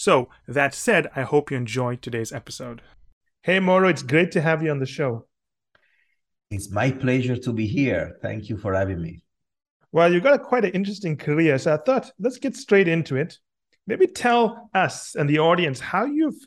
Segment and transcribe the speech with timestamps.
[0.00, 2.80] So, that said, I hope you enjoyed today's episode.
[3.42, 5.26] Hey, Mauro, it's great to have you on the show.
[6.50, 8.16] It's my pleasure to be here.
[8.22, 9.20] Thank you for having me.
[9.92, 11.58] Well, you've got a quite an interesting career.
[11.58, 13.36] So I thought, let's get straight into it.
[13.86, 16.46] Maybe tell us and the audience how you've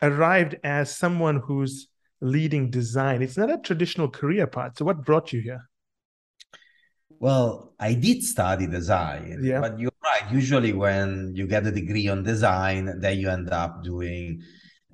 [0.00, 1.88] arrived as someone who's
[2.22, 3.20] leading design.
[3.20, 4.78] It's not a traditional career path.
[4.78, 5.68] So, what brought you here?
[7.20, 9.60] Well, I did study design, yeah.
[9.60, 10.32] but you're right.
[10.32, 14.42] Usually, when you get a degree on design, then you end up doing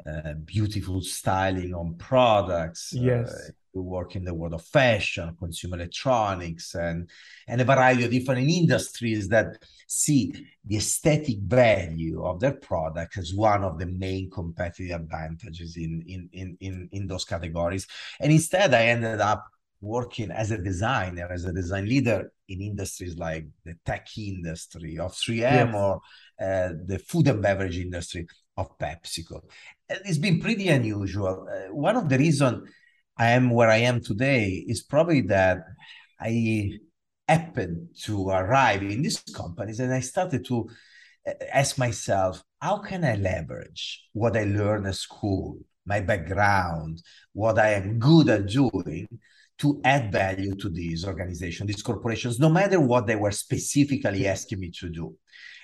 [0.06, 2.92] uh, beautiful styling on products.
[2.96, 3.32] Uh, yes.
[3.32, 7.10] Uh, you work in the world of fashion, consumer electronics, and
[7.48, 10.32] and a variety of different industries that see
[10.64, 16.28] the aesthetic value of their product as one of the main competitive advantages in in
[16.32, 17.86] in in, in those categories.
[18.20, 19.44] And instead, I ended up
[19.84, 25.12] working as a designer, as a design leader in industries like the tech industry of
[25.12, 25.74] 3M yes.
[25.74, 26.00] or
[26.40, 28.26] uh, the food and beverage industry
[28.56, 29.42] of PepsiCo.
[29.88, 31.48] And it's been pretty unusual.
[31.50, 32.68] Uh, one of the reasons
[33.16, 35.58] I am where I am today is probably that
[36.20, 36.78] I
[37.28, 40.68] happened to arrive in these companies and I started to
[41.26, 47.58] uh, ask myself, how can I leverage what I learned at school, my background, what
[47.58, 49.08] I am good at doing
[49.58, 54.60] to add value to these organizations, these corporations, no matter what they were specifically asking
[54.60, 55.16] me to do.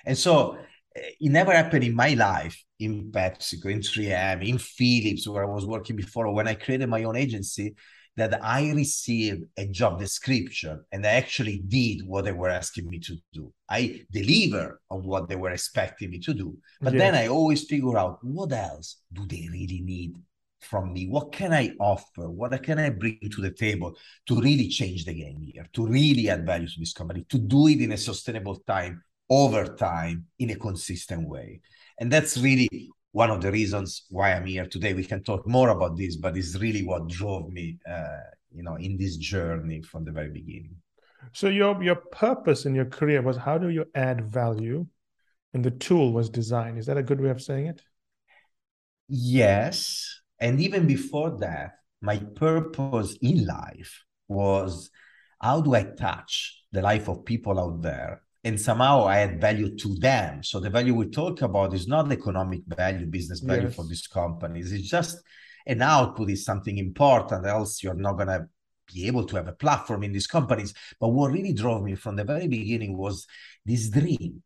[0.05, 0.57] And so
[0.95, 5.53] eh, it never happened in my life in PepsiCo, in 3M, in Philips, where I
[5.53, 7.75] was working before, when I created my own agency,
[8.17, 12.99] that I received a job description and I actually did what they were asking me
[12.99, 13.53] to do.
[13.69, 16.57] I deliver on what they were expecting me to do.
[16.81, 20.15] But then I always figure out what else do they really need
[20.61, 21.07] from me?
[21.07, 22.29] What can I offer?
[22.29, 23.95] What can I bring to the table
[24.27, 27.67] to really change the game here, to really add value to this company, to do
[27.67, 31.61] it in a sustainable time, over time, in a consistent way?
[31.99, 34.93] And that's really one of the reasons why I'm here today.
[34.93, 38.19] We can talk more about this, but it's really what drove me, uh,
[38.53, 40.75] you know, in this journey from the very beginning.
[41.33, 44.87] So your your purpose in your career was how do you add value,
[45.53, 46.77] and the tool was design.
[46.77, 47.81] Is that a good way of saying it?
[49.07, 54.89] Yes, and even before that, my purpose in life was
[55.39, 58.23] how do I touch the life of people out there?
[58.43, 60.43] And somehow I add value to them.
[60.43, 63.75] So the value we talk about is not economic value, business value yes.
[63.75, 64.71] for these companies.
[64.71, 65.21] It's just
[65.67, 68.47] an output is something important, else you're not gonna
[68.91, 70.73] be able to have a platform in these companies.
[70.99, 73.27] But what really drove me from the very beginning was
[73.63, 74.41] this dream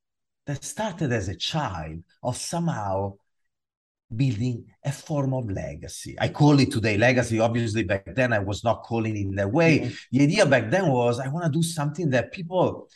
[0.45, 3.13] that started as a child of somehow
[4.17, 6.15] building a form of legacy.
[6.19, 7.39] I call it today legacy.
[7.39, 9.79] Obviously, back then I was not calling it in that way.
[9.79, 9.93] Mm-hmm.
[10.11, 12.87] The idea back then was I want to do something that people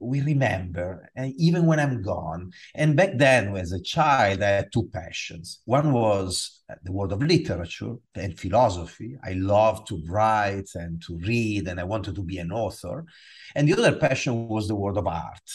[0.00, 2.52] will remember, and even when I'm gone.
[2.74, 5.60] And back then, as a child, I had two passions.
[5.64, 9.16] One was the world of literature and philosophy.
[9.24, 13.06] I loved to write and to read, and I wanted to be an author.
[13.54, 15.50] And the other passion was the world of art.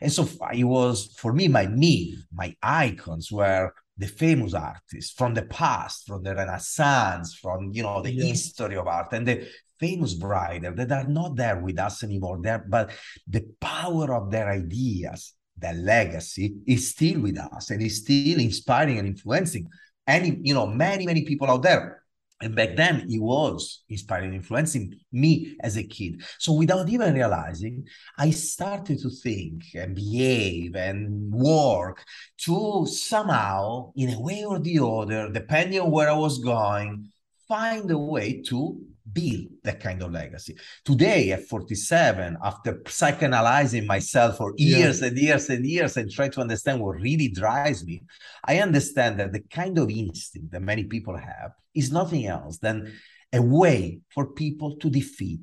[0.00, 5.34] And so it was for me, my myth, my icons were the famous artists from
[5.34, 8.24] the past, from the Renaissance, from you know the yeah.
[8.24, 9.46] history of art, and the
[9.78, 12.38] famous writers that are not there with us anymore.
[12.42, 12.90] There, but
[13.28, 18.98] the power of their ideas, their legacy, is still with us and is still inspiring
[18.98, 19.68] and influencing
[20.06, 21.99] any you know many many people out there
[22.42, 26.22] and back then, he was inspiring, influencing me as a kid.
[26.38, 27.86] So without even realizing,
[28.16, 32.02] I started to think and behave and work
[32.44, 37.10] to somehow, in a way or the other, depending on where I was going,
[37.46, 38.80] find a way to
[39.12, 40.56] build that kind of legacy.
[40.84, 45.08] Today, at 47, after psychoanalyzing myself for years yeah.
[45.08, 48.02] and years and years and trying to understand what really drives me,
[48.44, 52.92] I understand that the kind of instinct that many people have is nothing else than
[53.32, 55.42] a way for people to defeat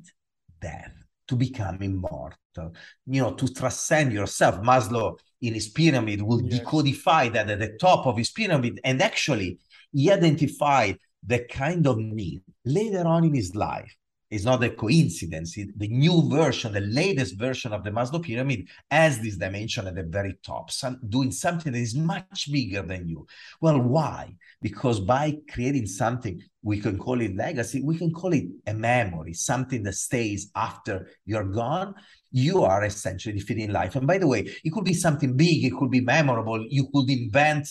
[0.60, 0.92] death,
[1.28, 2.74] to become immortal,
[3.06, 4.56] you know, to transcend yourself.
[4.56, 6.60] Maslow, in his pyramid, will yes.
[6.60, 8.80] decodify that at the top of his pyramid.
[8.84, 9.58] And actually,
[9.92, 13.94] he identified the kind of need later on in his life
[14.30, 15.54] it's not a coincidence.
[15.54, 20.02] the new version, the latest version of the Maslow pyramid has this dimension at the
[20.02, 23.26] very top, some, doing something that is much bigger than you.
[23.60, 24.34] Well, why?
[24.60, 29.32] Because by creating something, we can call it legacy, we can call it a memory,
[29.32, 31.94] something that stays after you're gone.
[32.30, 33.96] You are essentially defeating life.
[33.96, 36.66] And by the way, it could be something big, it could be memorable.
[36.68, 37.68] You could invent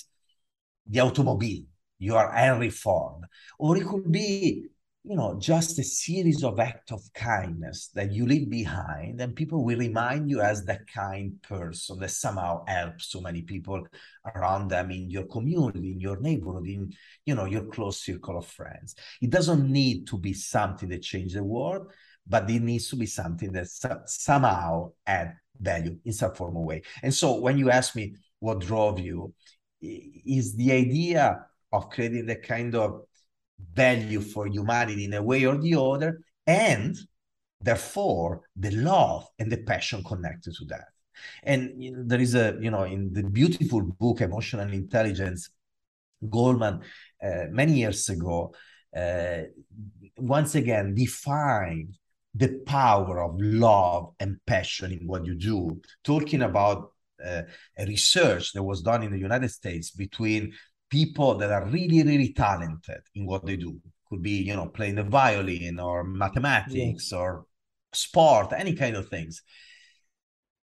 [0.88, 1.66] the automobile.
[2.00, 3.24] You are Henry Ford.
[3.60, 4.66] Or it could be
[5.08, 9.64] you know, just a series of acts of kindness that you leave behind, and people
[9.64, 13.88] will remind you as that kind person that somehow helps so many people
[14.36, 16.92] around them in your community, in your neighborhood, in
[17.26, 18.96] you know your close circle of friends.
[19.22, 21.88] It doesn't need to be something that changes the world,
[22.28, 23.68] but it needs to be something that
[24.08, 26.82] somehow add value in some form of way.
[27.02, 29.34] And so, when you ask me what drove you,
[29.80, 33.04] is the idea of creating the kind of
[33.74, 36.98] value for humanity in a way or the other, and
[37.62, 40.88] therefore the love and the passion connected to that.
[41.44, 45.50] And there is a, you know, in the beautiful book Emotional Intelligence,
[46.24, 46.82] Goleman,
[47.24, 48.54] uh, many years ago,
[48.96, 49.44] uh,
[50.18, 51.98] once again defined
[52.34, 56.92] the power of love and passion in what you do, talking about
[57.24, 57.42] uh,
[57.78, 60.54] a research that was done in the United States between
[60.90, 63.80] people that are really, really talented in what they do.
[64.10, 67.18] Could be, you know, playing the violin or mathematics yeah.
[67.18, 67.46] or
[67.92, 69.42] sport, any kind of things.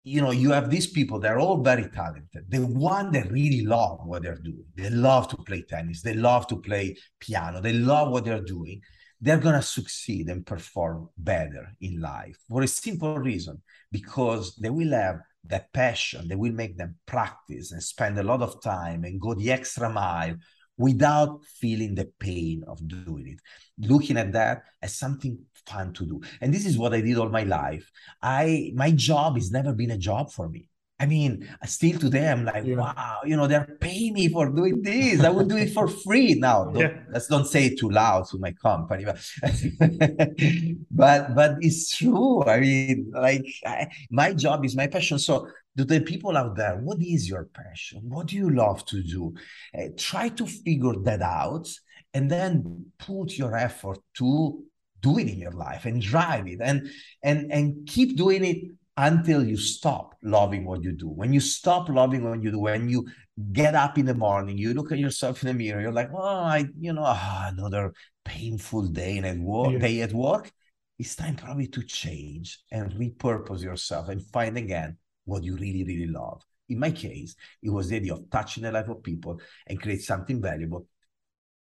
[0.03, 2.45] You know, you have these people, they're all very talented.
[2.47, 4.65] The one that really love what they're doing.
[4.75, 8.81] They love to play tennis, they love to play piano, they love what they're doing.
[9.21, 13.61] They're gonna succeed and perform better in life for a simple reason,
[13.91, 15.19] because they will have
[15.49, 19.33] that passion that will make them practice and spend a lot of time and go
[19.33, 20.35] the extra mile
[20.77, 23.39] without feeling the pain of doing it.
[23.87, 26.21] Looking at that as something fun to do.
[26.41, 27.91] And this is what i did all my life.
[28.21, 30.68] I my job has never been a job for me
[31.01, 32.75] I mean, still today, I'm like, yeah.
[32.75, 35.23] wow, you know, they're paying me for doing this.
[35.23, 36.65] I would do it for free now.
[36.65, 36.99] Don't, yeah.
[37.09, 39.17] Let's don't say it too loud to my company, but
[40.91, 42.43] but, but it's true.
[42.43, 45.19] I mean, like, I, my job is my passion.
[45.19, 45.47] So,
[45.77, 48.01] to the people out there, what is your passion?
[48.09, 49.33] What do you love to do?
[49.77, 51.69] Uh, try to figure that out,
[52.13, 54.63] and then put your effort to
[55.01, 56.89] do it in your life and drive it, and
[57.23, 58.57] and and keep doing it
[58.99, 61.07] until you stop loving what you do.
[61.07, 63.07] When you stop loving what you do, when you
[63.53, 66.21] get up in the morning, you look at yourself in the mirror, you're like, oh,
[66.21, 67.93] I, you know, oh, another
[68.25, 69.79] painful day at work, yeah.
[69.79, 70.51] day at work.
[70.97, 76.07] It's time probably to change and repurpose yourself and find again what you really, really
[76.07, 76.43] love.
[76.67, 80.01] In my case, it was the idea of touching the life of people and create
[80.01, 80.87] something valuable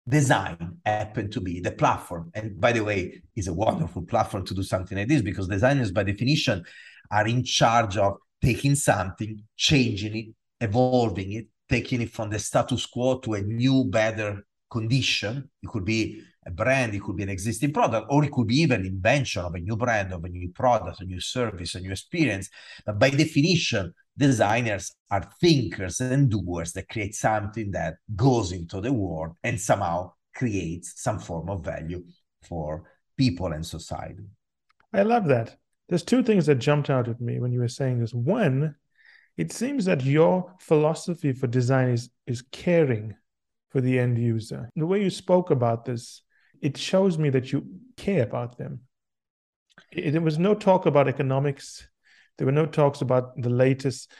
[0.09, 2.31] design happened to be the platform.
[2.33, 5.91] And by the way, it's a wonderful platform to do something like this because designers,
[5.91, 6.65] by definition,
[7.11, 10.25] are in charge of taking something, changing it,
[10.61, 15.49] evolving it, taking it from the status quo to a new, better condition.
[15.61, 18.61] It could be a brand, it could be an existing product, or it could be
[18.61, 21.91] even invention of a new brand, of a new product, a new service, a new
[21.91, 22.49] experience.
[22.85, 28.93] But by definition, designers are thinkers and doers that create something that goes into the
[28.93, 32.03] world and somehow creates some form of value
[32.43, 32.83] for
[33.17, 34.23] people and society.
[34.93, 35.58] I love that.
[35.89, 38.13] There's two things that jumped out at me when you were saying this.
[38.13, 38.75] One,
[39.37, 43.15] it seems that your philosophy for design is, is caring
[43.69, 44.69] for the end user.
[44.75, 46.21] The way you spoke about this,
[46.61, 47.65] it shows me that you
[47.97, 48.81] care about them.
[49.93, 51.87] There was no talk about economics.
[52.37, 54.11] There were no talks about the latest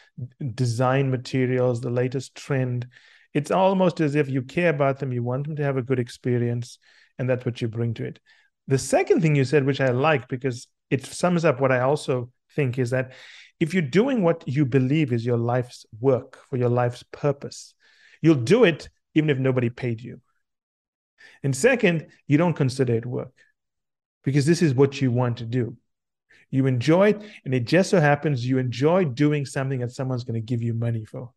[0.55, 2.88] design materials, the latest trend.
[3.34, 6.00] It's almost as if you care about them, you want them to have a good
[6.00, 6.79] experience,
[7.20, 8.20] and that's what you bring to it.
[8.67, 12.31] The second thing you said, which I like because it sums up what I also
[12.55, 13.13] think is that
[13.60, 17.74] if you're doing what you believe is your life's work for your life's purpose,
[18.22, 20.22] you'll do it even if nobody paid you.
[21.43, 23.34] And second, you don't consider it work
[24.24, 25.77] because this is what you want to do.
[26.51, 30.41] You enjoy it, and it just so happens you enjoy doing something that someone's going
[30.41, 31.31] to give you money for.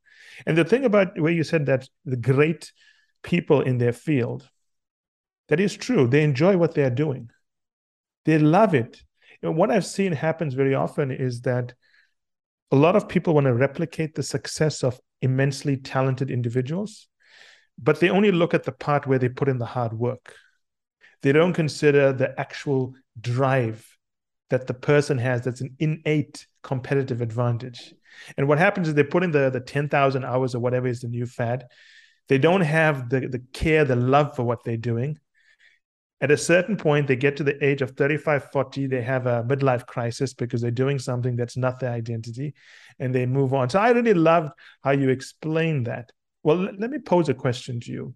[0.46, 2.72] And the thing about where you said that the great
[3.22, 4.48] people in their field,
[5.48, 6.06] that is true.
[6.06, 7.30] They enjoy what they are doing,
[8.24, 9.02] they love it
[9.42, 11.74] you know, what I've seen happens very often is that
[12.70, 17.08] a lot of people want to replicate the success of immensely talented individuals,
[17.78, 20.34] but they only look at the part where they put in the hard work.
[21.22, 23.86] They don't consider the actual drive
[24.50, 27.94] that the person has that's an innate competitive advantage.
[28.36, 31.08] And what happens is they put in the, the 10,000 hours or whatever is the
[31.08, 31.66] new fad.
[32.28, 35.18] They don't have the, the care, the love for what they're doing.
[36.22, 39.42] At a certain point they get to the age of 35 40 they have a
[39.44, 42.54] midlife crisis because they're doing something that's not their identity
[42.98, 44.50] and they move on so i really loved
[44.82, 46.10] how you explained that
[46.42, 48.14] well let me pose a question to you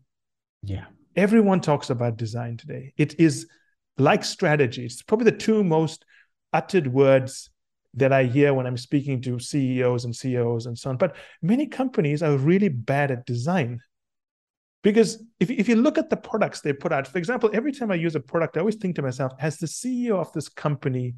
[0.62, 0.86] yeah
[1.16, 3.46] everyone talks about design today it is
[3.98, 6.04] like strategy it's probably the two most
[6.52, 7.50] uttered words
[7.96, 10.98] that I hear when I'm speaking to CEOs and CEOs and so on.
[10.98, 13.80] But many companies are really bad at design.
[14.86, 17.90] Because if, if you look at the products they put out, for example, every time
[17.90, 21.16] I use a product, I always think to myself, has the CEO of this company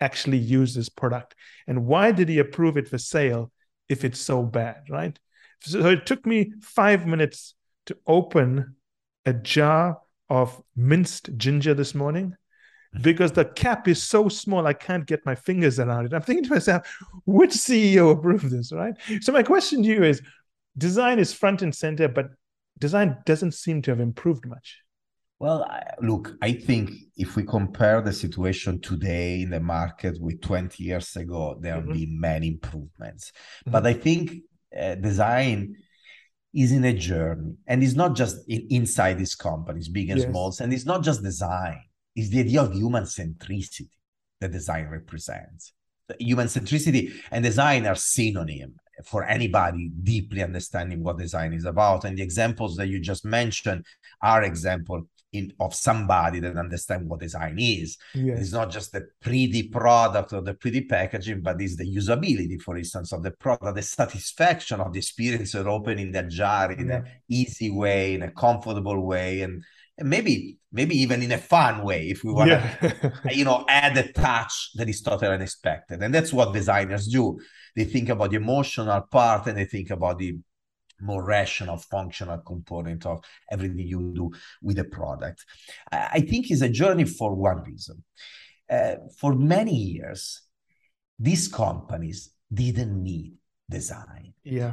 [0.00, 1.36] actually used this product?
[1.68, 3.52] And why did he approve it for sale
[3.88, 5.16] if it's so bad, right?
[5.60, 7.54] So it took me five minutes
[7.86, 8.74] to open
[9.24, 13.02] a jar of minced ginger this morning mm-hmm.
[13.02, 16.14] because the cap is so small I can't get my fingers around it.
[16.14, 16.92] I'm thinking to myself,
[17.26, 18.94] which CEO approved this, right?
[19.20, 20.20] So my question to you is
[20.76, 22.30] design is front and center, but
[22.78, 24.80] design doesn't seem to have improved much.
[25.40, 25.68] Well,
[26.00, 31.14] look, I think if we compare the situation today in the market with 20 years
[31.16, 31.88] ago, there mm-hmm.
[31.88, 33.32] have been many improvements.
[33.32, 33.70] Mm-hmm.
[33.72, 34.36] But I think
[34.78, 35.76] uh, design
[36.54, 40.28] is in a journey and it's not just in, inside these companies, big and yes.
[40.28, 41.80] small, and it's not just design,
[42.14, 43.88] it's the idea of human centricity
[44.40, 45.72] that design represents.
[46.06, 52.04] The human centricity and design are synonym for anybody deeply understanding what design is about.
[52.04, 53.84] And the examples that you just mentioned
[54.22, 57.98] are example in, of somebody that understands what design is.
[58.14, 58.40] Yes.
[58.40, 62.76] It's not just the pretty product or the pretty packaging, but it's the usability, for
[62.76, 66.96] instance, of the product, the satisfaction of the experience of opening the jar in yeah.
[66.98, 69.64] an easy way, in a comfortable way, and,
[69.98, 72.76] and maybe maybe even in a fun way if we want yeah.
[72.76, 76.02] to you know add a touch that is totally unexpected.
[76.02, 77.38] And that's what designers do.
[77.76, 80.36] They think about the emotional part and they think about the
[81.00, 84.30] more rational functional component of everything you do
[84.62, 85.44] with a product.
[85.90, 88.04] I think it's a journey for one reason.
[88.70, 90.40] Uh, for many years
[91.18, 93.34] these companies didn't need
[93.68, 94.32] design.
[94.42, 94.72] Yeah.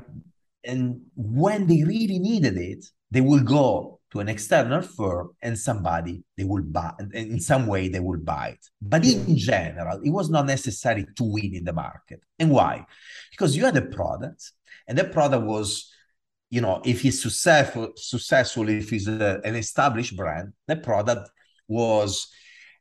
[0.63, 6.23] And when they really needed it they will go to an external firm and somebody
[6.37, 8.65] they will buy in some way they will buy it.
[8.81, 12.21] But in general it was not necessary to win in the market.
[12.37, 12.85] And why?
[13.31, 14.51] Because you had a product
[14.87, 15.91] and that product was
[16.49, 21.29] you know if it's successful successful if it's a, uh, an established brand the product
[21.67, 22.27] was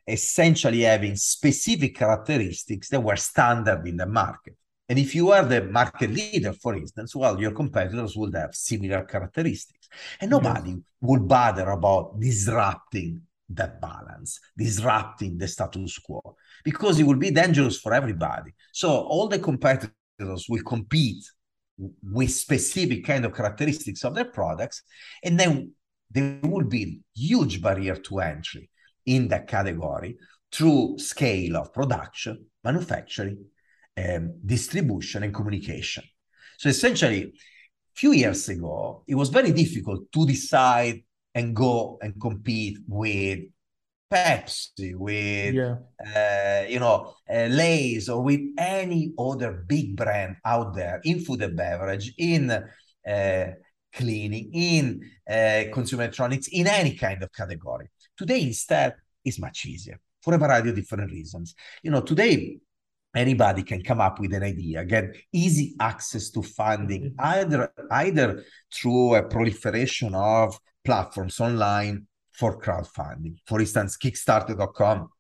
[0.07, 4.57] essentially having specific characteristics that were standard in the market
[4.91, 9.05] and if you are the market leader, for instance, well, your competitors would have similar
[9.05, 9.89] characteristics.
[10.21, 10.81] And nobody yes.
[11.01, 13.21] would bother about disrupting
[13.51, 18.51] that balance, disrupting the status quo, because it will be dangerous for everybody.
[18.73, 21.25] So all the competitors will compete
[22.03, 24.83] with specific kind of characteristics of their products,
[25.23, 25.73] and then
[26.11, 28.69] there will be huge barrier to entry
[29.07, 30.17] in that category
[30.51, 33.45] through scale of production, manufacturing,
[33.97, 36.05] um, distribution and communication.
[36.59, 37.31] So essentially, a
[37.95, 41.03] few years ago, it was very difficult to decide
[41.35, 43.41] and go and compete with
[44.13, 45.77] Pepsi, with yeah.
[46.05, 51.43] uh, you know uh, Lay's, or with any other big brand out there in food
[51.43, 53.47] and beverage, in uh,
[53.93, 57.89] cleaning, in uh, consumer electronics, in any kind of category.
[58.17, 58.95] Today, instead,
[59.25, 61.55] is much easier for a variety of different reasons.
[61.83, 62.59] You know, today
[63.15, 64.85] anybody can come up with an idea.
[64.85, 67.21] Get easy access to funding mm-hmm.
[67.21, 73.37] either either through a proliferation of platforms online for crowdfunding.
[73.47, 75.11] For instance kickstarter.com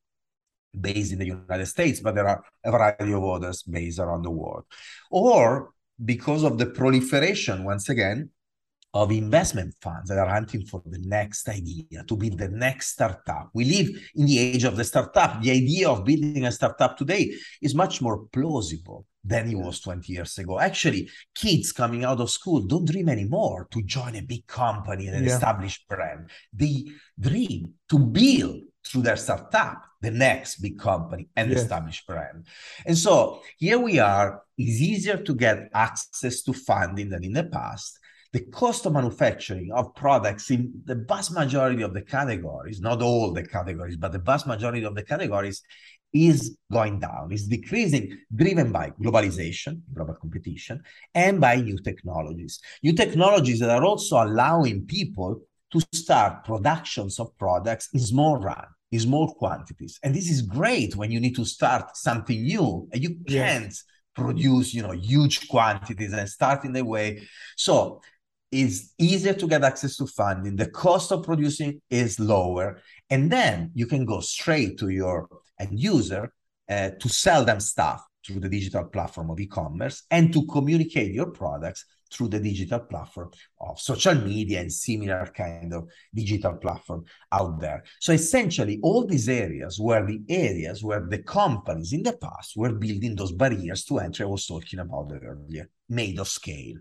[0.81, 4.31] based in the united states but there are a variety of others based around the
[4.31, 4.65] world.
[5.11, 5.71] Or
[6.03, 8.31] because of the proliferation once again
[8.93, 13.51] of investment funds that are hunting for the next idea to build the next startup.
[13.55, 15.41] We live in the age of the startup.
[15.41, 17.33] The idea of building a startup today
[17.63, 20.59] is much more plausible than it was 20 years ago.
[20.59, 25.17] Actually, kids coming out of school don't dream anymore to join a big company and
[25.17, 25.35] an yeah.
[25.35, 26.31] established brand.
[26.53, 26.87] They
[27.19, 31.61] dream to build through their startup the next big company and yes.
[31.63, 32.47] established brand.
[32.87, 34.43] And so here we are.
[34.57, 38.00] It's easier to get access to funding than in the past
[38.33, 43.33] the cost of manufacturing of products in the vast majority of the categories, not all
[43.33, 45.63] the categories, but the vast majority of the categories
[46.13, 50.83] is going down, is decreasing, driven by globalization, global competition,
[51.15, 52.61] and by new technologies.
[52.83, 55.41] New technologies that are also allowing people
[55.73, 59.99] to start productions of products in small run, in small quantities.
[60.03, 63.75] And this is great when you need to start something new and you can't
[64.15, 67.23] produce, you know, huge quantities and start in the way.
[67.57, 68.03] So
[68.51, 70.57] is easier to get access to funding.
[70.57, 72.81] The cost of producing is lower.
[73.09, 75.29] And then you can go straight to your
[75.59, 76.33] end user
[76.69, 81.31] uh, to sell them stuff through the digital platform of e-commerce and to communicate your
[81.31, 83.31] products through the digital platform
[83.61, 87.85] of social media and similar kind of digital platform out there.
[88.01, 92.73] So essentially, all these areas were the areas where the companies in the past were
[92.73, 96.79] building those barriers to entry I was talking about earlier, made of scale.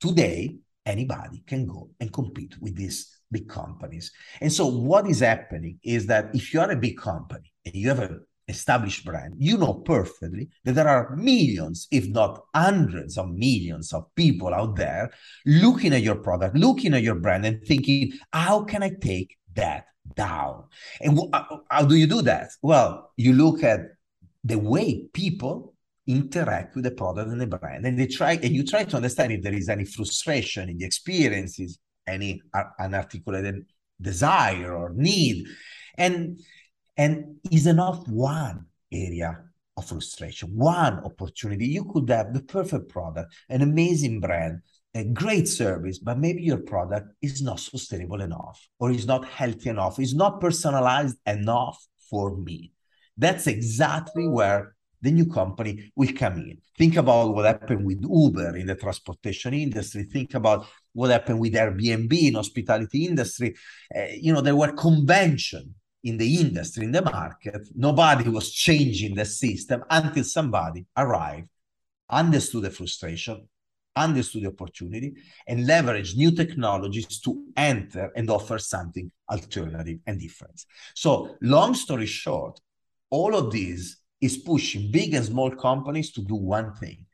[0.00, 4.12] Today, anybody can go and compete with these big companies.
[4.40, 7.88] And so what is happening is that if you are a big company and you
[7.88, 13.30] have an established brand, you know perfectly that there are millions, if not hundreds of
[13.30, 15.10] millions of people out there
[15.46, 19.86] looking at your product, looking at your brand and thinking, how can I take that
[20.14, 20.64] down?
[21.00, 22.50] And uh, how do you do that?
[22.60, 23.80] Well, you look at
[24.44, 25.71] the way people
[26.16, 29.32] interact with the product and the brand and they try and you try to understand
[29.32, 32.40] if there is any frustration in the experiences any
[32.80, 33.64] unarticulated
[34.00, 35.46] desire or need
[35.96, 36.40] and
[36.96, 39.38] and is enough one area
[39.76, 41.66] of frustration one opportunity.
[41.66, 44.60] You could have the perfect product an amazing brand
[44.94, 49.70] a great service but maybe your product is not sustainable enough or is not healthy
[49.70, 51.78] enough is not personalized enough
[52.10, 52.72] for me.
[53.16, 56.58] That's exactly where the new company will come in.
[56.78, 60.04] Think about what happened with Uber in the transportation industry.
[60.04, 63.54] Think about what happened with Airbnb in hospitality industry.
[63.94, 67.66] Uh, you know, there were convention in the industry, in the market.
[67.74, 71.48] Nobody was changing the system until somebody arrived,
[72.08, 73.48] understood the frustration,
[73.94, 75.14] understood the opportunity,
[75.46, 80.64] and leveraged new technologies to enter and offer something alternative and different.
[80.94, 82.60] So, long story short,
[83.10, 87.04] all of these is pushing big and small companies to do one thing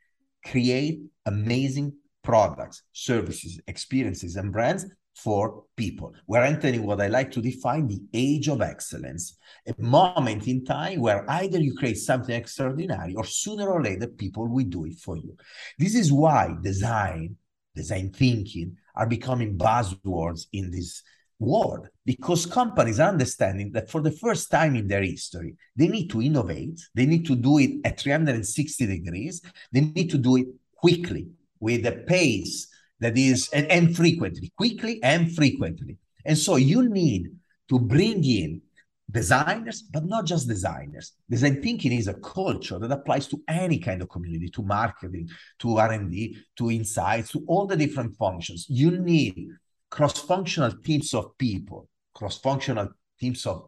[0.45, 4.85] create amazing products, services, experiences, and brands
[5.15, 6.13] for people.
[6.27, 9.37] We're entering what I like to define the age of excellence,
[9.67, 14.47] a moment in time where either you create something extraordinary or sooner or later people
[14.47, 15.35] will do it for you.
[15.77, 17.35] This is why design,
[17.75, 21.03] design thinking are becoming buzzwords in this
[21.39, 26.09] world because companies are understanding that for the first time in their history, they need
[26.09, 30.47] to innovate, they need to do it at 360 degrees, they need to do it
[30.75, 31.27] quickly
[31.59, 32.67] with a pace
[32.99, 35.97] that is and, and frequently, quickly and frequently.
[36.25, 37.31] And so you need
[37.69, 38.61] to bring in
[39.09, 41.13] designers, but not just designers.
[41.29, 45.77] Design thinking is a culture that applies to any kind of community, to marketing, to
[45.77, 48.67] R&D, to insights, to all the different functions.
[48.69, 49.49] You need
[49.89, 53.67] cross-functional teams of people, cross-functional teams of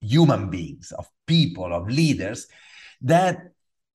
[0.00, 2.46] human beings, of people, of leaders
[3.00, 3.38] that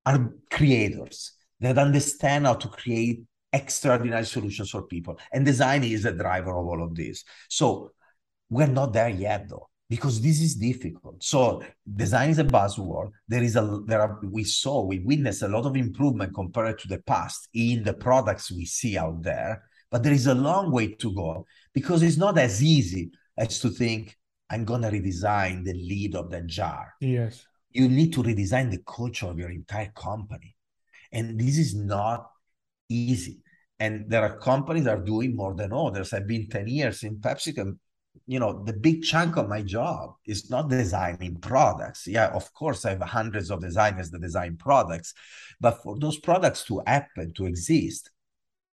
[0.06, 5.18] are creators, that understand how to create extraordinary solutions for people.
[5.32, 7.24] And design is the driver of all of this.
[7.48, 7.92] So
[8.48, 11.22] we're not there yet though because this is difficult.
[11.22, 11.62] So
[11.96, 13.10] design is a buzzword.
[13.28, 16.88] There is a there are we saw we witnessed a lot of improvement compared to
[16.88, 19.64] the past in the products we see out there.
[19.90, 23.70] But there is a long way to go because it's not as easy as to
[23.70, 24.16] think,
[24.50, 26.94] I'm going to redesign the lid of the jar.
[27.00, 27.46] Yes.
[27.70, 30.56] You need to redesign the culture of your entire company.
[31.12, 32.28] And this is not
[32.88, 33.42] easy.
[33.78, 36.12] And there are companies that are doing more than others.
[36.12, 37.76] I've been 10 years in PepsiCo.
[38.26, 42.06] You know, the big chunk of my job is not designing products.
[42.06, 45.14] Yeah, of course, I have hundreds of designers that design products.
[45.60, 48.10] But for those products to happen, to exist,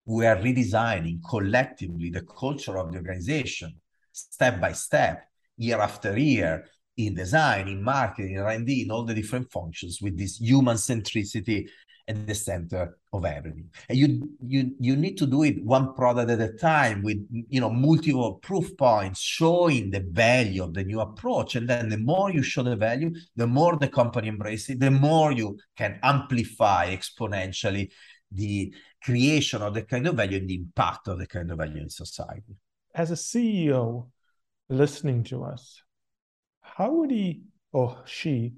[0.08, 3.76] we are redesigning collectively the culture of the organization
[4.14, 6.66] step by step, year after year,
[6.96, 11.68] in design, in marketing, in R&D, in all the different functions with this human centricity
[12.08, 13.70] at the center of everything.
[13.90, 17.60] And you you you need to do it one product at a time with you
[17.60, 21.56] know multiple proof points showing the value of the new approach.
[21.56, 24.92] And then the more you show the value, the more the company embraces it, the
[24.92, 27.90] more you can amplify exponentially
[28.32, 31.82] the creation of the kind of value and the impact of the kind of value
[31.82, 32.56] in society.
[32.94, 34.10] As a CEO
[34.70, 35.82] listening to us,
[36.62, 38.54] how would he or she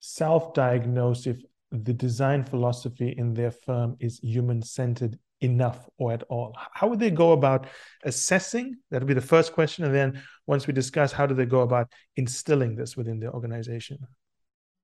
[0.00, 1.38] self diagnose if
[1.70, 6.56] the design philosophy in their firm is human centered enough or at all?
[6.72, 7.66] How would they go about
[8.04, 8.76] assessing?
[8.90, 9.84] That would be the first question.
[9.84, 13.98] And then once we discuss, how do they go about instilling this within their organization?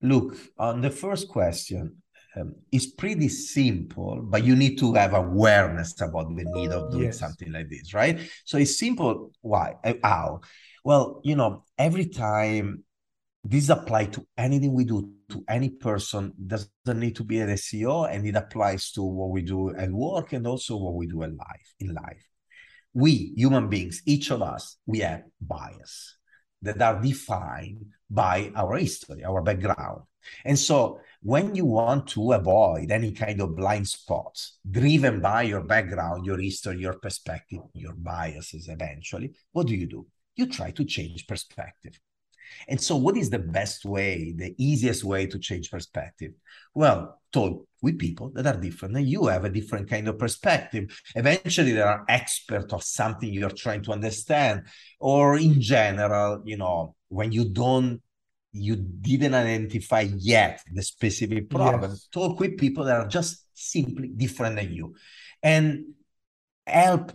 [0.00, 2.02] Look, on the first question,
[2.36, 7.04] um, it's pretty simple, but you need to have awareness about the need of doing
[7.04, 7.18] yes.
[7.18, 8.20] something like this, right?
[8.44, 9.32] So it's simple.
[9.40, 9.74] Why?
[9.82, 10.40] Uh, how?
[10.84, 12.84] Well, you know, every time
[13.44, 18.10] this applies to anything we do to any person doesn't need to be an CEO,
[18.10, 21.36] and it applies to what we do at work and also what we do in
[21.36, 21.74] life.
[21.80, 22.24] In life,
[22.94, 26.16] we human beings, each of us, we have bias
[26.62, 30.02] that are defined by our history, our background.
[30.44, 35.62] And so when you want to avoid any kind of blind spots driven by your
[35.62, 40.06] background, your history, your perspective, your biases eventually, what do you do?
[40.36, 41.98] You try to change perspective.
[42.68, 46.32] And so, what is the best way, the easiest way to change perspective?
[46.74, 51.00] Well, talk with people that are different and you have a different kind of perspective.
[51.14, 54.62] Eventually, there are experts of something you're trying to understand,
[54.98, 58.00] or in general, you know, when you don't
[58.52, 62.08] you didn't identify yet the specific problem yes.
[62.12, 64.94] talk with people that are just simply different than you
[65.42, 65.84] and
[66.66, 67.12] help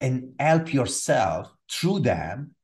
[0.00, 2.54] and help yourself through them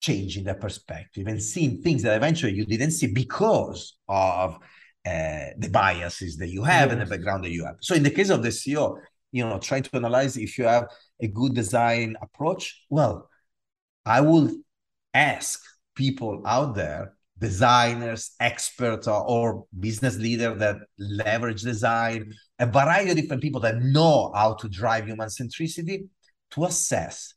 [0.00, 4.58] changing their perspective and seeing things that eventually you didn't see because of
[5.06, 6.92] uh, the biases that you have yes.
[6.92, 7.76] and the background that you have.
[7.80, 8.98] So in the case of the CEO,
[9.30, 10.88] you know, trying to analyze if you have
[11.20, 13.28] a good design approach, well,
[14.04, 14.50] I will
[15.14, 15.62] ask
[15.98, 23.16] people out there, designers, experts, or, or business leaders that leverage design, a variety of
[23.16, 26.08] different people that know how to drive human centricity
[26.52, 27.34] to assess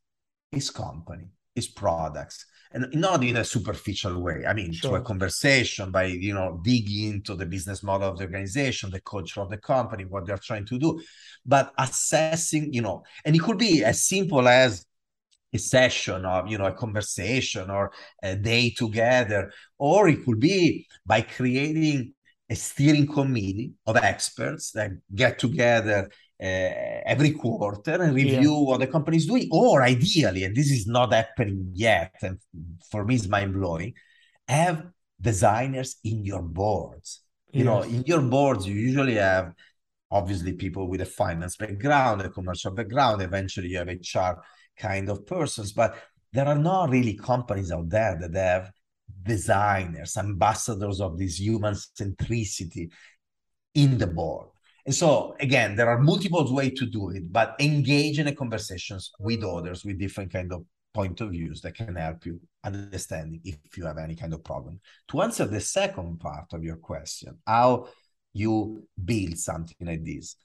[0.52, 4.98] his company his products and not in a superficial way i mean sure.
[4.98, 9.42] a conversation by you know digging into the business model of the organization the culture
[9.42, 11.02] of the company what they're trying to do
[11.46, 14.86] but assessing you know and it could be as simple as
[15.54, 17.92] a session of you know a conversation or
[18.24, 22.14] a day together or it could be by creating
[22.50, 26.10] a steering committee of experts that get together
[26.42, 28.68] uh, every quarter and review yeah.
[28.68, 29.48] what the company is doing.
[29.52, 32.40] Or ideally, and this is not happening yet, and
[32.90, 33.94] for me, it's mind blowing,
[34.48, 34.88] have
[35.20, 37.22] designers in your boards.
[37.52, 37.66] You yes.
[37.66, 39.54] know, in your boards, you usually have
[40.10, 43.22] obviously people with a finance background, a commercial background.
[43.22, 44.42] Eventually, you have HR
[44.82, 45.96] kind of persons, but
[46.34, 48.72] there are not really companies out there that have
[49.24, 52.90] designers, ambassadors of this human centricity
[53.76, 54.48] in the board.
[54.86, 59.12] And so again, there are multiple ways to do it, but engage in a conversations
[59.20, 63.78] with others with different kind of point of views that can help you understanding if
[63.78, 64.80] you have any kind of problem.
[65.10, 67.88] To answer the second part of your question, how
[68.34, 70.36] you build something like this.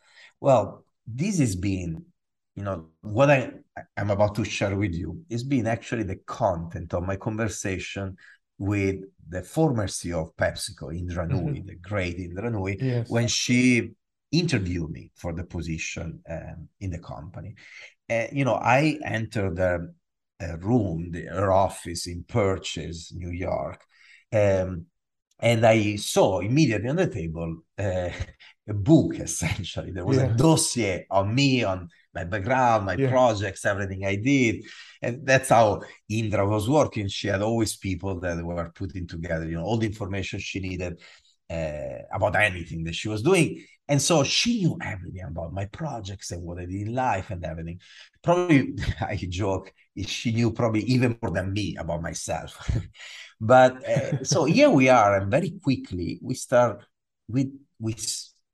[0.40, 2.04] Well, this has been,
[2.54, 3.52] you know, what I
[3.96, 8.16] am about to share with you is been actually the content of my conversation
[8.58, 8.96] with
[9.28, 11.66] the former CEO of PepsiCo, Indra Nooyi, mm-hmm.
[11.66, 13.10] the great Indra Nooyi, yes.
[13.10, 13.90] when she
[14.32, 17.54] interviewed me for the position um, in the company.
[18.08, 19.94] Uh, you know, I entered the
[20.60, 23.80] room, the, her office in Purchase, New York,
[24.32, 24.86] um,
[25.38, 28.10] and I saw immediately on the table uh,
[28.68, 29.14] a book.
[29.20, 30.26] Essentially, there was yeah.
[30.26, 33.10] a dossier on me, on my background, my yeah.
[33.10, 34.64] projects, everything I did,
[35.02, 37.08] and that's how Indra was working.
[37.08, 41.00] She had always people that were putting together, you know, all the information she needed
[41.50, 46.32] uh, about anything that she was doing and so she knew everything about my projects
[46.32, 47.80] and what I did in life and everything.
[48.22, 52.68] Probably, I joke, she knew probably even more than me about myself.
[53.40, 56.84] but uh, so here we are, and very quickly we start,
[57.28, 57.94] with we,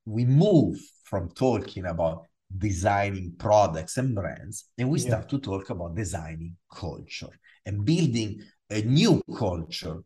[0.04, 5.38] we move from talking about designing products and brands, and we start yeah.
[5.38, 10.02] to talk about designing culture and building a new culture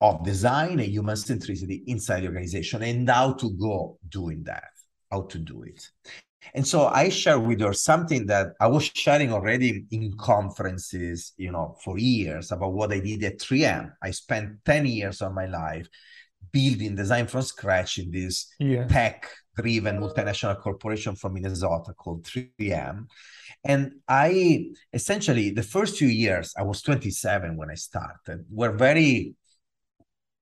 [0.00, 4.70] of design and human centricity inside the organization and how to go doing that,
[5.10, 5.88] how to do it.
[6.54, 11.52] And so I share with her something that I was sharing already in conferences, you
[11.52, 13.92] know, for years about what I did at 3M.
[14.02, 15.88] I spent 10 years of my life
[16.52, 18.86] building design from scratch in this yeah.
[18.86, 23.06] tech driven multinational corporation from Minnesota called 3M.
[23.64, 29.34] And I essentially, the first few years, I was 27 when I started, were very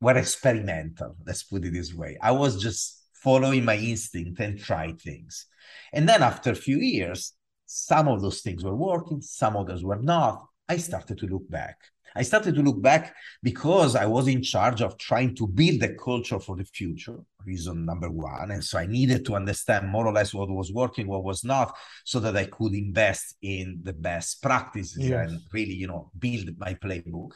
[0.00, 1.16] were experimental.
[1.26, 2.16] Let's put it this way.
[2.22, 5.46] I was just following my instinct and try things.
[5.92, 7.34] And then after a few years,
[7.66, 10.46] some of those things were working, some others were not.
[10.68, 11.76] I started to look back.
[12.16, 15.94] I started to look back because I was in charge of trying to build a
[15.94, 18.50] culture for the future, reason number one.
[18.50, 21.76] And so I needed to understand more or less what was working, what was not,
[22.04, 25.30] so that I could invest in the best practices yes.
[25.30, 27.32] and really, you know, build my playbook.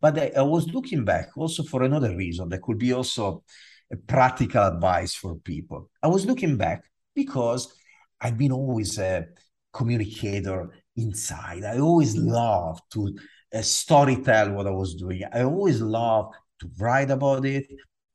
[0.00, 3.42] But I, I was looking back also for another reason that could be also
[3.92, 5.90] a practical advice for people.
[6.02, 7.74] I was looking back because
[8.20, 9.26] I've been always a
[9.72, 11.64] communicator inside.
[11.64, 13.16] I always loved to
[13.54, 15.22] uh, story tell what I was doing.
[15.32, 17.66] I always loved to write about it,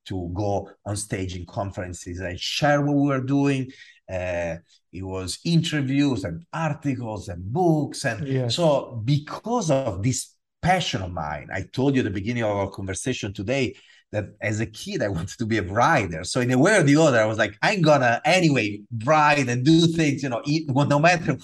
[0.05, 3.71] to go on stage in conferences and share what we were doing.
[4.09, 4.57] Uh,
[4.93, 8.05] it was interviews and articles and books.
[8.05, 8.55] And yes.
[8.55, 12.69] so, because of this passion of mine, I told you at the beginning of our
[12.69, 13.75] conversation today
[14.11, 16.23] that as a kid I wanted to be a writer.
[16.23, 19.65] So in a way or the other, I was like, I'm gonna anyway write and
[19.65, 21.37] do things, you know, no matter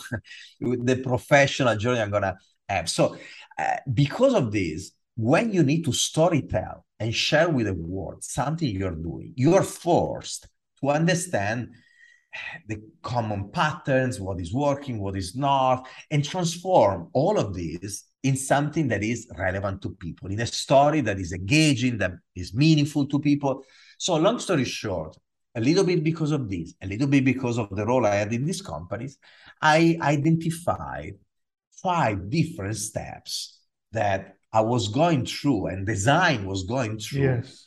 [0.60, 2.38] the professional journey I'm gonna
[2.70, 2.90] have.
[2.90, 3.18] So
[3.58, 8.68] uh, because of this, when you need to storytell and share with the world something
[8.68, 10.48] you're doing, you're forced
[10.82, 11.70] to understand
[12.68, 18.38] the common patterns, what is working, what is not, and transform all of this in
[18.38, 23.06] something that is relevant to people, in a story that is engaging, that is meaningful
[23.08, 23.64] to people.
[23.98, 25.18] So, long story short,
[25.56, 28.34] a little bit because of this, a little bit because of the role I had
[28.34, 29.18] in these companies,
[29.62, 31.16] I identified
[31.82, 33.60] five different steps
[33.92, 37.66] that I was going through and design was going through yes.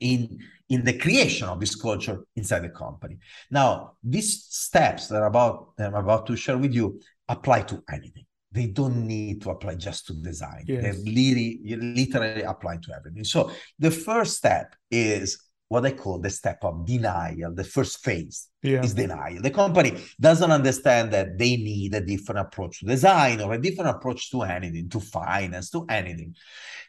[0.00, 0.38] in
[0.70, 3.18] in the creation of this culture inside the company.
[3.50, 8.24] Now, these steps that, about, that I'm about to share with you apply to anything.
[8.50, 10.64] They don't need to apply just to design.
[10.66, 10.82] Yes.
[10.82, 13.24] They literally, literally apply to everything.
[13.24, 17.54] So the first step is what I call the step of denial.
[17.54, 18.82] The first phase yeah.
[18.82, 19.42] is denial.
[19.42, 23.90] The company doesn't understand that they need a different approach to design or a different
[23.90, 26.34] approach to anything, to finance, to anything.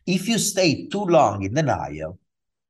[0.05, 2.19] If you stay too long in denial,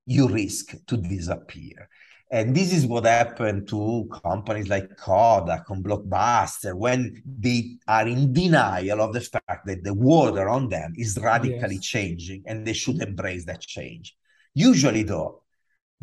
[0.05, 1.89] you risk to disappear.
[2.31, 8.33] And this is what happened to companies like Kodak and Blockbuster when they are in
[8.33, 11.85] denial of the fact that the world around them is radically yes.
[11.85, 14.15] changing and they should embrace that change.
[14.55, 15.43] Usually, though,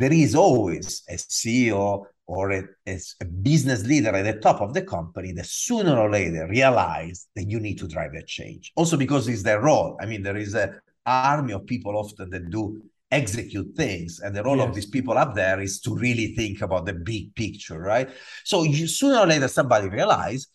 [0.02, 4.82] there is always a CEO or a, a, business leader at the top of the
[4.82, 8.72] company that sooner or later realize that you need to drive that change.
[8.74, 9.96] Also because it's their role.
[10.00, 14.42] I mean, there is an army of people often that do execute things and the
[14.42, 14.68] role yes.
[14.68, 18.08] of these people up there is to really think about the big picture right
[18.42, 20.46] so you sooner or later somebody realize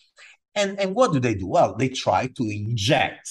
[0.55, 3.29] and and what do they do well they try to inject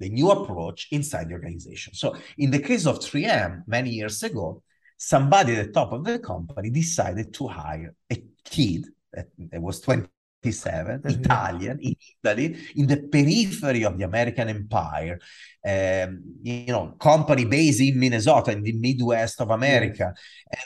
[0.00, 4.62] the new approach inside the organization so in the case of 3m many years ago
[4.98, 9.28] somebody at the top of the company decided to hire a kid that,
[9.62, 11.08] was 27, mm-hmm.
[11.08, 15.18] Italian in Italy, in the periphery of the American empire,
[15.66, 20.12] um, you know, company based in Minnesota, in the Midwest of America.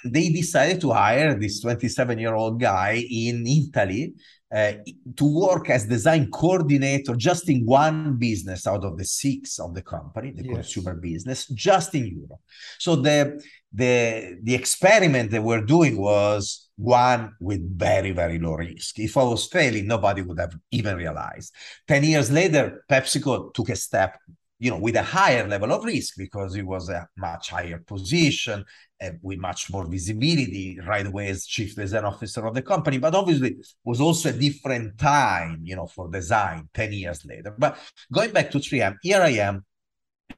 [0.03, 4.15] And they decided to hire this 27 year old guy in Italy
[4.55, 4.73] uh,
[5.17, 9.83] to work as design coordinator just in one business out of the six of the
[9.83, 10.55] company, the yes.
[10.55, 12.41] consumer business, just in Europe.
[12.79, 18.99] So the the the experiment that we're doing was one with very very low risk
[18.99, 21.55] if i was failing nobody would have even realized
[21.89, 24.19] 10 years later pepsico took a step
[24.63, 28.65] you know with a higher level of risk because it was a much higher position
[29.03, 33.15] uh, with much more visibility right away as chief design officer of the company but
[33.15, 37.77] obviously was also a different time you know for design 10 years later but
[38.13, 39.65] going back to 3m here i am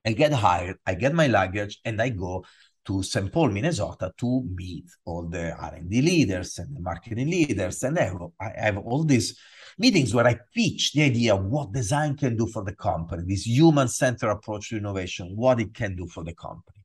[0.05, 2.45] I get hired, I get my luggage, and I go
[2.87, 3.33] to St.
[3.33, 7.83] Paul, Minnesota to meet all the R&D leaders and the marketing leaders.
[7.83, 9.39] And I have, I have all these
[9.79, 13.47] meetings where I pitch the idea of what design can do for the company, this
[13.47, 16.79] human-centered approach to innovation, what it can do for the company.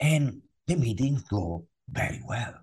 [0.00, 2.54] And the meetings go very well.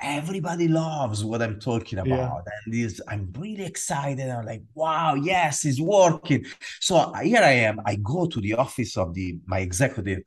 [0.00, 2.08] Everybody loves what I'm talking about.
[2.08, 2.52] Yeah.
[2.64, 4.28] And this, I'm really excited.
[4.28, 6.44] I'm like, wow, yes, it's working.
[6.80, 7.78] So here I am.
[7.86, 10.22] I go to the office of the my executive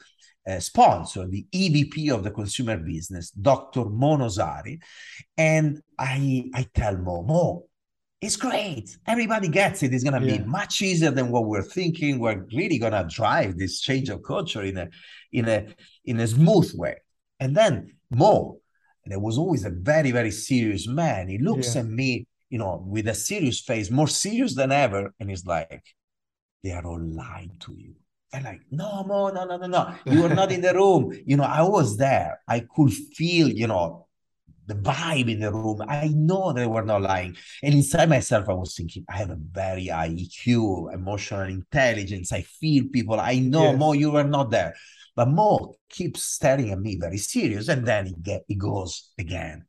[0.47, 3.85] uh, sponsor, the EVP of the consumer business, Dr.
[3.85, 4.79] Mo Nozari,
[5.37, 7.65] and I I tell Mo, Mo,
[8.25, 8.97] it's great.
[9.05, 9.93] Everybody gets it.
[9.93, 10.37] It's gonna yeah.
[10.37, 12.19] be much easier than what we're thinking.
[12.19, 14.89] We're really gonna drive this change of culture in a
[15.31, 15.67] in a
[16.05, 16.95] in a smooth way.
[17.39, 18.59] And then Mo,
[19.05, 21.27] there was always a very very serious man.
[21.29, 21.81] He looks yeah.
[21.81, 25.83] at me, you know, with a serious face, more serious than ever, and he's like,
[26.63, 27.93] "They are all lying to you."
[28.33, 29.95] And like, no, Mo, no, no, no, no.
[30.05, 31.17] You were not in the room.
[31.25, 32.41] You know, I was there.
[32.47, 34.04] I could feel, you know,
[34.67, 35.81] the vibe in the room.
[35.87, 37.35] I know they were not lying.
[37.63, 42.31] And inside myself, I was thinking, I have a very high EQ, emotional intelligence.
[42.31, 43.19] I feel people.
[43.19, 43.79] I know, yes.
[43.79, 44.75] Mo, you were not there.
[45.15, 47.67] But Mo keeps staring at me very serious.
[47.67, 49.65] And then he, get, he goes again.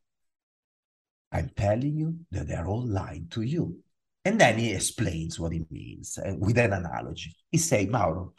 [1.31, 3.77] I'm telling you that they're all lying to you.
[4.25, 7.35] And then he explains what it means uh, with an analogy.
[7.49, 8.33] He say, Mauro,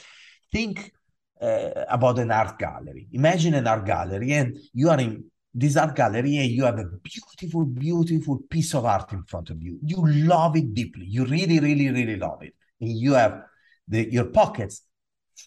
[0.52, 0.92] think
[1.40, 3.08] uh, about an art gallery.
[3.12, 5.24] Imagine an art gallery, and you are in
[5.58, 9.62] this art gallery, and you have a beautiful, beautiful piece of art in front of
[9.62, 9.78] you.
[9.82, 11.06] You love it deeply.
[11.06, 12.54] You really, really, really love it.
[12.80, 13.42] And you have
[13.86, 14.82] the, your pockets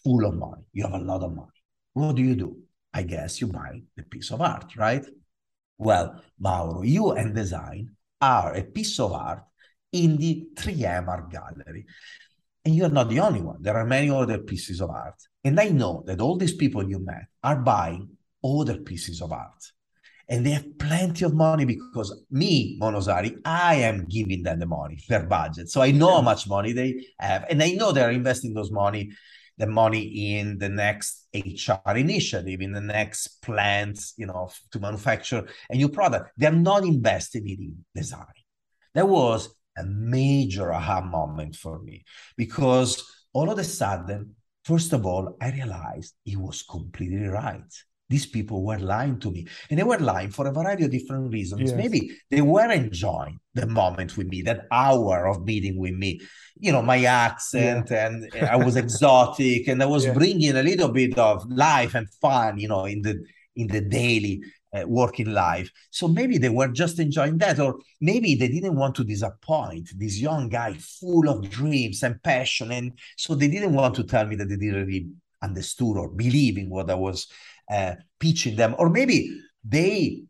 [0.04, 0.62] full of money.
[0.72, 1.48] You have a lot of money.
[1.94, 2.58] What do you do?
[2.92, 5.04] I guess you buy the piece of art, right?
[5.78, 9.42] Well, Mauro, you and design are a piece of art
[9.92, 11.86] in the 3M Art Gallery.
[12.64, 13.58] And you're not the only one.
[13.60, 15.20] There are many other pieces of art.
[15.42, 18.10] And I know that all these people you met are buying
[18.44, 19.72] other pieces of art.
[20.32, 24.66] And they have plenty of money because me, Mo Nozari, I am giving them the
[24.66, 25.68] money, their budget.
[25.68, 27.44] So I know how much money they have.
[27.50, 29.10] And I know they're investing those money,
[29.58, 35.46] the money in the next HR initiative, in the next plants, you know, to manufacture
[35.68, 36.30] a new product.
[36.38, 38.40] They're not investing it in design.
[38.94, 42.04] That was a major aha moment for me
[42.38, 47.70] because all of a sudden, first of all, I realized he was completely right.
[48.12, 51.32] These people were lying to me, and they were lying for a variety of different
[51.32, 51.70] reasons.
[51.70, 51.72] Yes.
[51.82, 56.20] Maybe they were enjoying the moment with me, that hour of meeting with me.
[56.56, 58.06] You know, my accent, yeah.
[58.06, 60.12] and I was exotic, and I was yeah.
[60.12, 63.14] bringing a little bit of life and fun, you know, in the
[63.56, 64.42] in the daily
[64.74, 65.70] uh, working life.
[65.90, 70.20] So maybe they were just enjoying that, or maybe they didn't want to disappoint this
[70.20, 72.72] young guy full of dreams and passion.
[72.72, 75.08] And so they didn't want to tell me that they didn't really
[75.42, 77.26] understood or believe in what I was
[77.70, 78.74] uh, pitching them.
[78.78, 79.30] Or maybe
[79.64, 80.22] they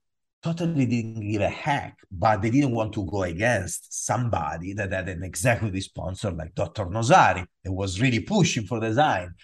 [0.43, 5.09] totally didn't give a heck, but they didn't want to go against somebody that had
[5.09, 6.87] an executive sponsor like Dr.
[6.87, 9.35] Nozari that was really pushing for design.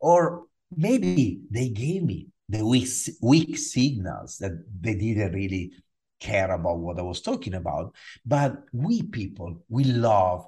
[0.00, 2.88] Or maybe they gave me the weak,
[3.22, 5.72] weak signals that they didn't really
[6.18, 7.94] care about what I was talking about.
[8.26, 10.46] But we people, we love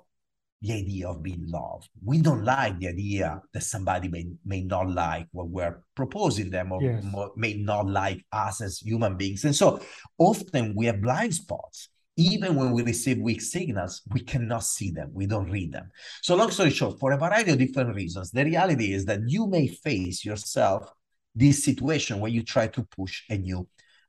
[0.63, 1.89] the idea of being loved.
[2.05, 6.71] We don't like the idea that somebody may, may not like what we're proposing them
[6.71, 7.05] or yes.
[7.37, 9.45] may not like us as human beings.
[9.45, 9.81] And so
[10.19, 11.89] often we have blind spots.
[12.17, 15.91] Even when we receive weak signals, we cannot see them, we don't read them.
[16.21, 19.47] So, long story short, for a variety of different reasons, the reality is that you
[19.47, 20.93] may face yourself
[21.35, 23.67] this situation where you try to push a new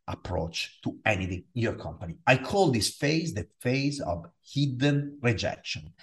[0.08, 2.16] approach to anything in your company.
[2.28, 5.94] I call this phase the phase of hidden rejection.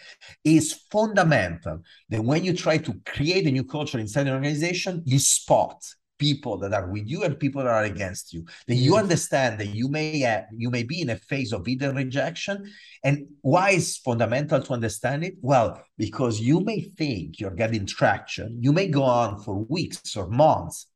[0.44, 5.18] It's fundamental that when you try to create a new culture inside an organization, you
[5.18, 5.84] spot
[6.20, 8.44] people that are with you and people that are against you.
[8.68, 11.96] That you understand that you may uh, you may be in a phase of hidden
[11.96, 12.70] rejection.
[13.02, 15.34] And why is fundamental to understand it?
[15.40, 18.58] Well, because you may think you're getting traction.
[18.60, 20.86] You may go on for weeks or months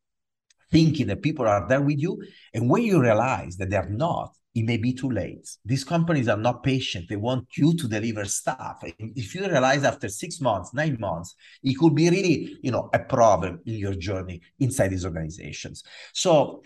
[0.74, 2.20] thinking that people are there with you.
[2.52, 5.48] And when you realize that they're not, it may be too late.
[5.64, 7.06] These companies are not patient.
[7.08, 8.82] They want you to deliver stuff.
[8.82, 12.90] And if you realize after six months, nine months, it could be really, you know,
[12.92, 15.84] a problem in your journey inside these organizations.
[16.12, 16.62] So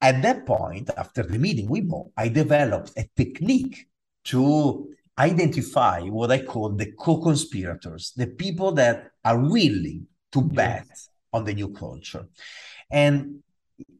[0.00, 3.88] at that point, after the meeting with Mo, I developed a technique
[4.24, 10.86] to identify what I call the co-conspirators, the people that are willing to bet
[11.32, 12.26] on the new culture.
[12.90, 13.40] And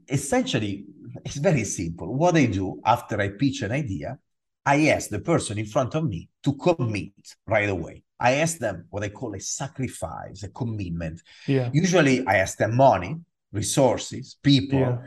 [0.08, 0.84] essentially,
[1.24, 2.14] it's very simple.
[2.14, 4.18] What I do after I pitch an idea,
[4.64, 7.12] I ask the person in front of me to commit
[7.46, 8.04] right away.
[8.20, 11.22] I ask them what I call a sacrifice, a commitment.
[11.46, 11.70] Yeah.
[11.72, 13.16] Usually, I ask them money,
[13.52, 14.80] resources, people.
[14.80, 14.98] Yeah.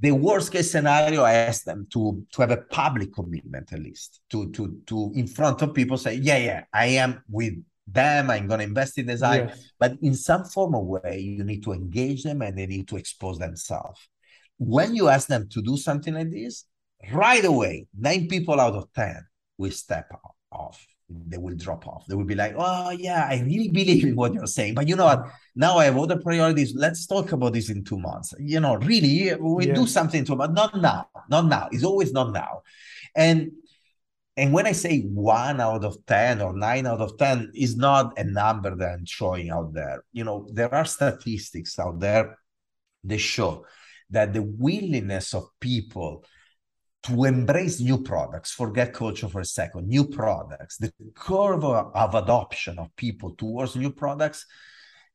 [0.00, 4.20] The worst case scenario, I ask them to to have a public commitment at least,
[4.30, 7.54] to to to in front of people say, yeah, yeah, I am with
[7.92, 9.48] them i'm going to invest in design.
[9.48, 9.70] Yes.
[9.78, 12.96] but in some form of way you need to engage them and they need to
[12.96, 14.08] expose themselves.
[14.58, 16.64] When you ask them to do something like this
[17.12, 20.10] right away nine people out of ten will step
[20.50, 20.84] off.
[21.10, 22.04] They will drop off.
[22.06, 24.74] They will be like oh yeah i really believe in what you're saying.
[24.74, 25.24] But you know what?
[25.54, 26.74] Now i have other priorities.
[26.74, 28.34] Let's talk about this in two months.
[28.38, 29.74] You know really we yeah.
[29.74, 31.68] do something to but not now not now.
[31.72, 32.62] It's always not now.
[33.16, 33.52] And
[34.38, 38.16] and when I say one out of 10 or nine out of 10 is not
[38.16, 40.04] a number that I'm showing out there.
[40.12, 42.38] You know, there are statistics out there
[43.02, 43.66] that show
[44.10, 46.24] that the willingness of people
[47.02, 52.78] to embrace new products, forget culture for a second, new products, the curve of adoption
[52.78, 54.46] of people towards new products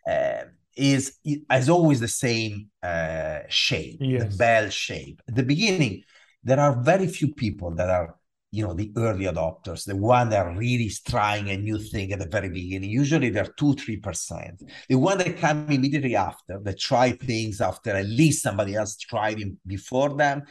[0.06, 0.44] uh,
[0.76, 4.24] is, as always the same uh, shape, yes.
[4.24, 5.22] the bell shape.
[5.30, 6.04] At the beginning,
[6.44, 8.16] there are very few people that are
[8.54, 12.20] you know the early adopters the one that really is trying a new thing at
[12.20, 12.90] the very beginning.
[12.90, 18.06] Usually they're 2 3% the one that come immediately after that try things after at
[18.06, 20.44] least somebody else tried it before them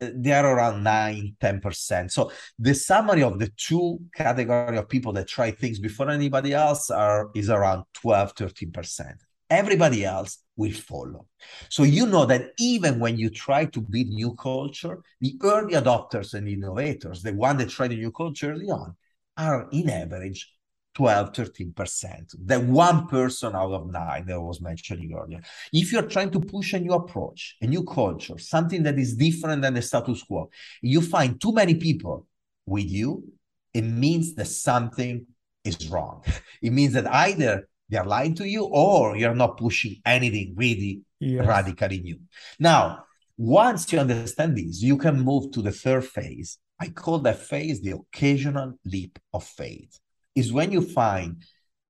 [0.00, 5.12] uh, they are around 9 10% so the summary of the two category of people
[5.12, 9.16] that try things before anybody else are is around 12 13%
[9.50, 11.26] everybody else will follow.
[11.70, 16.34] So you know that even when you try to build new culture, the early adopters
[16.34, 18.94] and innovators, the one that try the new culture early on,
[19.38, 20.52] are in average
[20.94, 22.34] 12, 13%.
[22.44, 25.40] The one person out of nine that I was mentioning earlier.
[25.72, 29.62] If you're trying to push a new approach, a new culture, something that is different
[29.62, 30.50] than the status quo,
[30.82, 32.26] you find too many people
[32.66, 33.24] with you,
[33.72, 35.26] it means that something
[35.64, 36.22] is wrong.
[36.62, 41.46] It means that either they're lying to you or you're not pushing anything really yes.
[41.46, 42.18] radically new.
[42.58, 43.04] Now,
[43.36, 46.58] once you understand this, you can move to the third phase.
[46.78, 49.98] I call that phase the occasional leap of faith.
[50.34, 51.42] Is when you find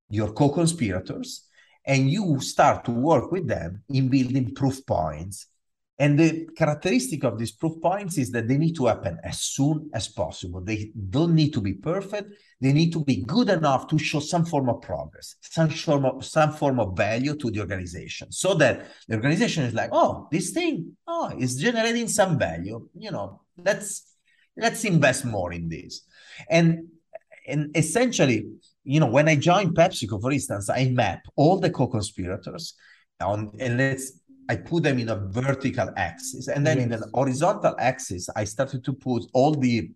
[0.08, 1.46] your co-conspirators
[1.86, 5.46] and you start to work with them in building proof points
[6.00, 9.90] and the characteristic of these proof points is that they need to happen as soon
[9.92, 10.62] as possible.
[10.62, 12.32] They don't need to be perfect.
[12.58, 16.24] They need to be good enough to show some form of progress, some form of,
[16.24, 20.50] some form of value to the organization, so that the organization is like, oh, this
[20.52, 22.88] thing, oh, is generating some value.
[22.96, 24.16] You know, let's
[24.56, 26.00] let's invest more in this.
[26.48, 26.88] And
[27.46, 28.46] and essentially,
[28.84, 32.72] you know, when I joined PepsiCo, for instance, I map all the co-conspirators
[33.20, 34.19] on and let's
[34.50, 36.48] I put them in a vertical axis.
[36.48, 36.86] And then yes.
[36.86, 39.90] in an horizontal axis, I started to put all the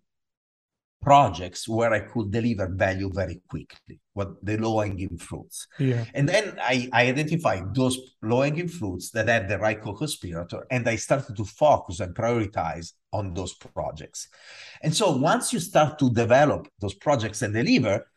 [1.01, 5.67] projects where I could deliver value very quickly, what the low hanging fruits.
[5.77, 6.05] Yeah.
[6.13, 10.65] And then I, I identified those low hanging fruits that had the right co conspirator,
[10.71, 14.29] and I started to focus and prioritize on those projects.
[14.83, 18.07] And so once you start to develop those projects and deliver,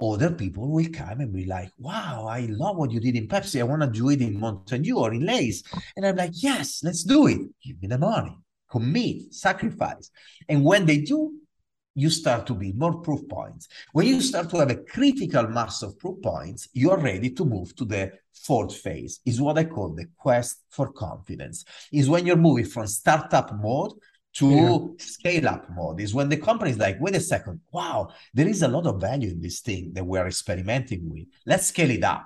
[0.00, 3.60] other people will come and be like, wow, I love what you did in Pepsi.
[3.60, 5.62] I want to do it in Mountain Dew or in Lay's.
[5.96, 7.40] And I'm like, yes, let's do it.
[7.64, 8.36] Give me the money,
[8.70, 10.10] commit, sacrifice.
[10.48, 11.34] And when they do,
[11.94, 13.68] you start to build more proof points.
[13.92, 17.44] When you start to have a critical mass of proof points, you are ready to
[17.44, 21.64] move to the fourth phase, is what I call the quest for confidence.
[21.92, 23.92] Is when you're moving from startup mode
[24.32, 25.04] to yeah.
[25.04, 28.62] scale up mode is when the company is like, wait a second, wow, there is
[28.62, 31.24] a lot of value in this thing that we're experimenting with.
[31.46, 32.24] Let's scale it up.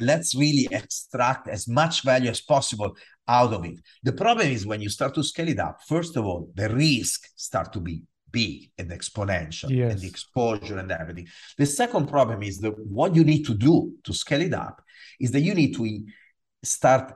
[0.00, 2.96] Let's really extract as much value as possible
[3.26, 3.80] out of it.
[4.04, 7.28] The problem is when you start to scale it up, first of all, the risk
[7.34, 9.92] start to be big and exponential yes.
[9.92, 11.26] and the exposure and everything.
[11.58, 14.80] The second problem is that what you need to do to scale it up
[15.20, 16.06] is that you need to
[16.62, 17.12] start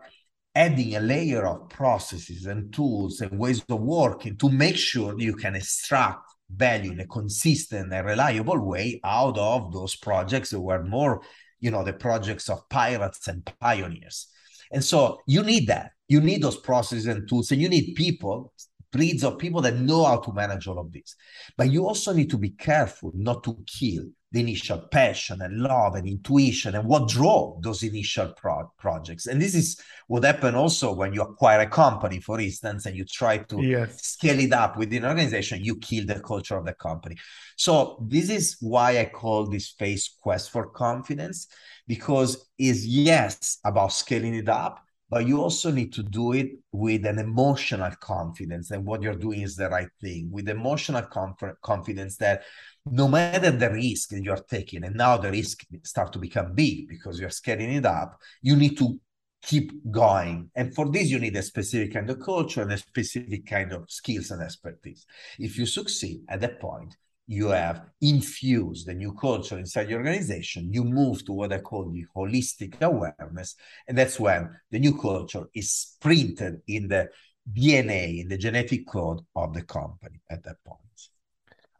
[0.56, 5.34] adding a layer of processes and tools and ways of working to make sure you
[5.34, 10.82] can extract value in a consistent and reliable way out of those projects that were
[10.82, 11.20] more,
[11.60, 14.28] you know, the projects of pirates and pioneers.
[14.72, 15.90] And so you need that.
[16.08, 18.54] You need those processes and tools, and you need people,
[18.92, 21.16] breeds of people that know how to manage all of this.
[21.58, 25.94] But you also need to be careful not to kill the initial passion and love
[25.94, 29.26] and intuition and what drove those initial pro- projects.
[29.26, 33.04] And this is what happened also when you acquire a company, for instance, and you
[33.04, 34.04] try to yes.
[34.04, 37.16] scale it up within an organization, you kill the culture of the company.
[37.56, 41.46] So this is why I call this phase quest for confidence,
[41.86, 47.06] because is yes about scaling it up, but you also need to do it with
[47.06, 52.16] an emotional confidence and what you're doing is the right thing with emotional comfort, confidence
[52.16, 52.42] that
[52.90, 56.88] no matter the risk that you're taking and now the risk start to become big
[56.88, 58.98] because you're scaling it up you need to
[59.42, 63.46] keep going and for this you need a specific kind of culture and a specific
[63.46, 65.06] kind of skills and expertise
[65.38, 70.72] if you succeed at that point you have infused the new culture inside your organization,
[70.72, 73.56] you move to what I call the holistic awareness.
[73.88, 77.08] And that's when the new culture is printed in the
[77.52, 80.80] DNA, in the genetic code of the company at that point.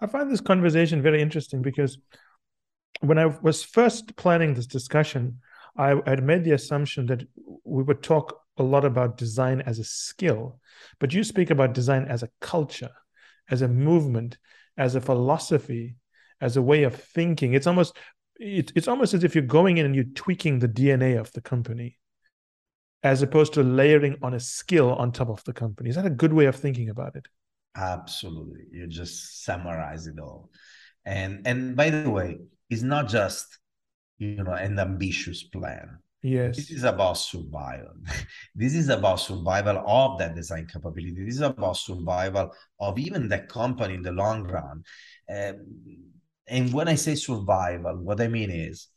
[0.01, 1.99] I find this conversation very interesting because
[3.01, 5.41] when I was first planning this discussion,
[5.77, 7.25] I had made the assumption that
[7.65, 10.61] we would talk a lot about design as a skill,
[10.99, 12.93] but you speak about design as a culture,
[13.51, 14.39] as a movement,
[14.79, 15.97] as a philosophy,
[16.41, 17.55] as a way of thinking.
[17.55, 17.97] It's almost
[18.39, 21.41] it, it's almost as if you're going in and you're tweaking the DNA of the
[21.41, 21.99] company,
[23.03, 25.91] as opposed to layering on a skill on top of the company.
[25.91, 27.29] Is that a good way of thinking about it?
[27.77, 28.66] Absolutely.
[28.72, 30.51] You just summarize it all.
[31.05, 32.39] And and by the way,
[32.70, 33.59] it's not just
[34.18, 35.99] you know an ambitious plan.
[36.22, 36.57] Yes.
[36.57, 37.93] This is about survival.
[38.55, 41.24] this is about survival of that design capability.
[41.24, 42.51] This is about survival
[42.81, 44.83] of even the company in the long run.
[45.33, 45.66] Um,
[46.49, 48.89] and when I say survival, what I mean is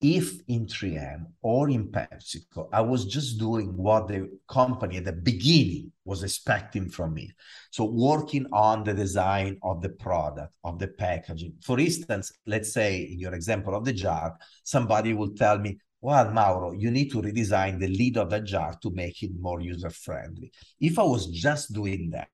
[0.00, 5.12] if in 3M or in PepsiCo, I was just doing what the company at the
[5.12, 7.32] beginning was expecting from me.
[7.70, 11.54] So working on the design of the product, of the packaging.
[11.62, 16.30] For instance, let's say in your example of the jar, somebody will tell me, well,
[16.30, 19.90] Mauro, you need to redesign the lid of the jar to make it more user
[19.90, 20.52] friendly.
[20.78, 22.28] If I was just doing that,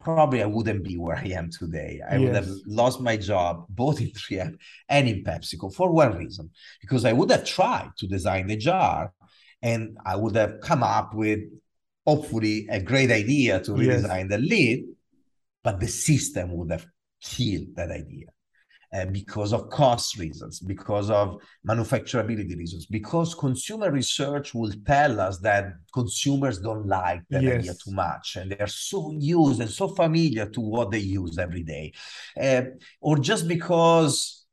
[0.00, 2.00] probably I wouldn't be where I am today.
[2.08, 2.22] I yes.
[2.22, 4.56] would have lost my job both in 3M
[4.88, 9.12] and in PepsiCo for one reason, because I would have tried to design the jar
[9.62, 11.40] and I would have come up with
[12.06, 14.30] hopefully a great idea to redesign yes.
[14.30, 14.80] the lid,
[15.62, 16.86] but the system would have
[17.22, 18.28] killed that idea
[18.92, 25.38] uh, because of cost reasons, because of manufacturability reasons, because consumer research will tell us
[25.38, 27.58] that consumers don't like that yes.
[27.60, 31.62] idea too much and they're so used and so familiar to what they use every
[31.62, 31.92] day.
[32.40, 32.62] Uh,
[33.00, 34.46] or just because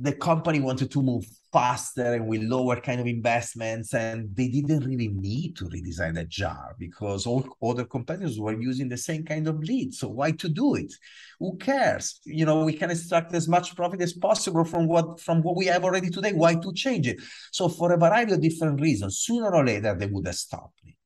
[0.00, 4.84] the company wanted to move faster and with lower kind of investments and they didn't
[4.84, 9.46] really need to redesign the jar because all other competitors were using the same kind
[9.46, 9.92] of lead.
[9.92, 10.92] So why to do it?
[11.38, 12.20] Who cares?
[12.24, 15.66] You know we can extract as much profit as possible from what from what we
[15.66, 16.32] have already today.
[16.32, 17.20] Why to change it?
[17.50, 20.96] So for a variety of different reasons sooner or later they would have stopped me.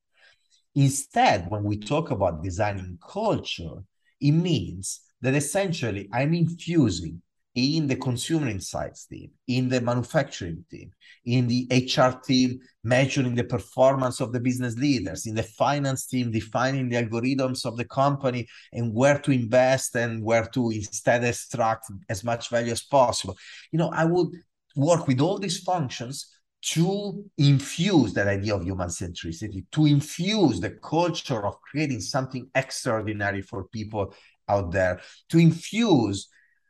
[0.75, 3.83] Instead when we talk about designing culture
[4.19, 7.21] it means that essentially i'm infusing
[7.57, 10.91] in the consumer insights team, in the manufacturing team,
[11.25, 16.31] in the HR team, measuring the performance of the business leaders, in the finance team,
[16.31, 21.87] defining the algorithms of the company and where to invest and where to instead extract
[22.09, 23.35] as much value as possible.
[23.71, 24.29] You know, I would
[24.75, 26.31] work with all these functions
[26.61, 33.41] to infuse that idea of human centricity, to infuse the culture of creating something extraordinary
[33.41, 34.13] for people
[34.47, 36.29] out there, to infuse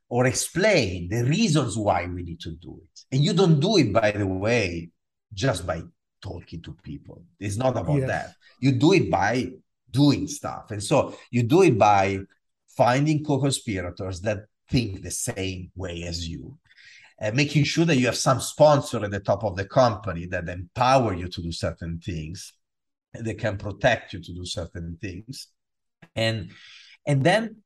[0.09, 2.99] or explain the reasons why we need to do it.
[3.11, 4.89] And you don't do it, by the way,
[5.33, 5.81] just by
[6.21, 7.23] talking to people.
[7.39, 8.07] It's not about yes.
[8.07, 8.35] that.
[8.59, 9.51] You do it by
[9.91, 10.71] doing stuff.
[10.71, 12.19] And so you do it by
[12.69, 16.57] finding co conspirators that think the same way as you.
[17.19, 20.47] And making sure that you have some sponsor at the top of the company that
[20.47, 22.53] empower you to do certain things
[23.13, 25.47] and they can protect you to do certain things
[26.15, 26.51] and
[27.05, 27.57] and then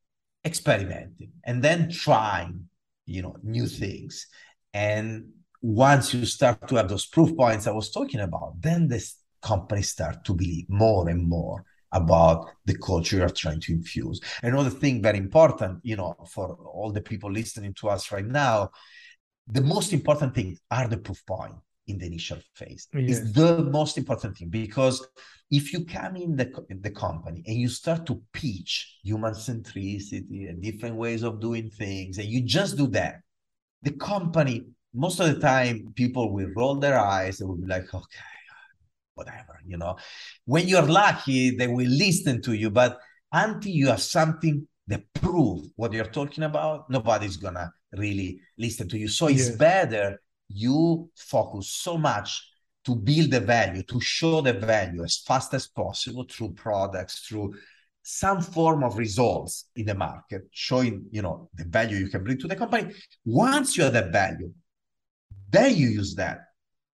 [0.43, 2.67] experimenting and then trying
[3.05, 4.27] you know new things.
[4.73, 5.31] And
[5.61, 9.81] once you start to have those proof points i was talking about then this company
[9.81, 14.21] start to believe more and more about the culture you're trying to infuse.
[14.43, 18.69] Another thing very important you know for all the people listening to us right now
[19.47, 21.55] the most important thing are the proof point
[21.87, 22.87] in the initial phase.
[22.93, 23.19] Yes.
[23.19, 25.05] is the most important thing because
[25.49, 30.49] if you come in the, in the company and you start to pitch human centricity
[30.49, 33.15] and different ways of doing things and you just do that
[33.83, 34.63] the company
[34.93, 38.19] most of the time people will roll their eyes and will be like okay
[39.15, 39.97] whatever you know?
[40.45, 42.99] When you're lucky they will listen to you but
[43.31, 48.97] until you have something that prove what you're talking about nobody's gonna really listen to
[48.97, 49.07] you.
[49.07, 50.21] So it's better
[50.53, 52.47] you focus so much
[52.85, 57.53] to build the value, to show the value as fast as possible through products, through
[58.03, 62.37] some form of results in the market, showing you know the value you can bring
[62.37, 62.93] to the company.
[63.25, 64.51] Once you have that value,
[65.49, 66.39] then you use that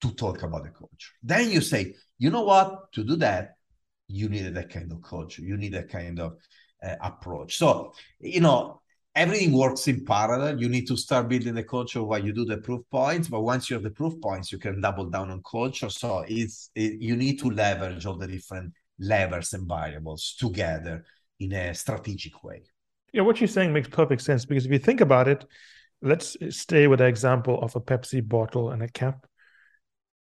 [0.02, 1.12] to talk about the culture.
[1.24, 3.56] Then you say, you know what, to do that,
[4.08, 5.42] you need that kind of culture.
[5.42, 6.38] You need that kind of
[6.84, 7.58] uh, approach.
[7.58, 8.82] So, you know,
[9.18, 10.62] everything works in parallel.
[10.62, 13.28] You need to start building the culture while you do the proof points.
[13.28, 15.90] But once you have the proof points, you can double down on culture.
[15.90, 21.04] So it's it, you need to leverage all the different levers and variables together
[21.40, 22.62] in a strategic way.
[23.12, 25.46] Yeah, what you're saying makes perfect sense because if you think about it,
[26.02, 29.26] let's stay with the example of a Pepsi bottle and a cap.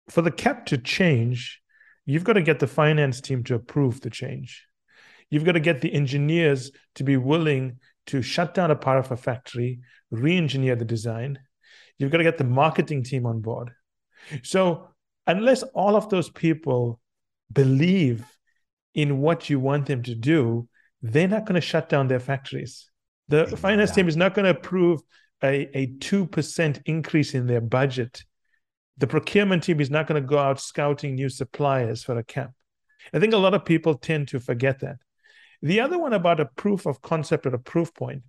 [0.09, 1.61] For the cap to change,
[2.05, 4.65] you've got to get the finance team to approve the change.
[5.29, 9.11] You've got to get the engineers to be willing to shut down a part of
[9.11, 9.79] a factory,
[10.11, 11.39] re engineer the design.
[11.97, 13.71] You've got to get the marketing team on board.
[14.43, 14.89] So,
[15.27, 16.99] unless all of those people
[17.51, 18.25] believe
[18.93, 20.67] in what you want them to do,
[21.01, 22.89] they're not going to shut down their factories.
[23.27, 25.01] The finance team is not going to approve
[25.43, 28.23] a, a 2% increase in their budget.
[28.97, 32.51] The procurement team is not going to go out scouting new suppliers for a camp.
[33.13, 34.97] I think a lot of people tend to forget that.
[35.61, 38.23] The other one about a proof of concept or a proof point.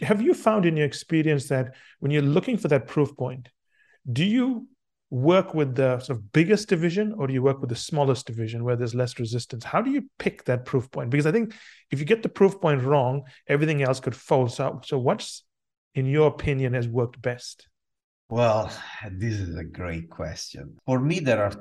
[0.00, 3.48] Have you found in your experience that when you're looking for that proof point,
[4.10, 4.68] do you
[5.10, 8.64] work with the sort of biggest division or do you work with the smallest division
[8.64, 9.64] where there's less resistance?
[9.64, 11.10] How do you pick that proof point?
[11.10, 11.54] Because I think
[11.90, 14.48] if you get the proof point wrong, everything else could fall.
[14.48, 15.44] So, so what's,
[15.94, 17.68] in your opinion, has worked best?
[18.28, 18.72] Well,
[19.10, 20.76] this is a great question.
[20.84, 21.52] For me, there are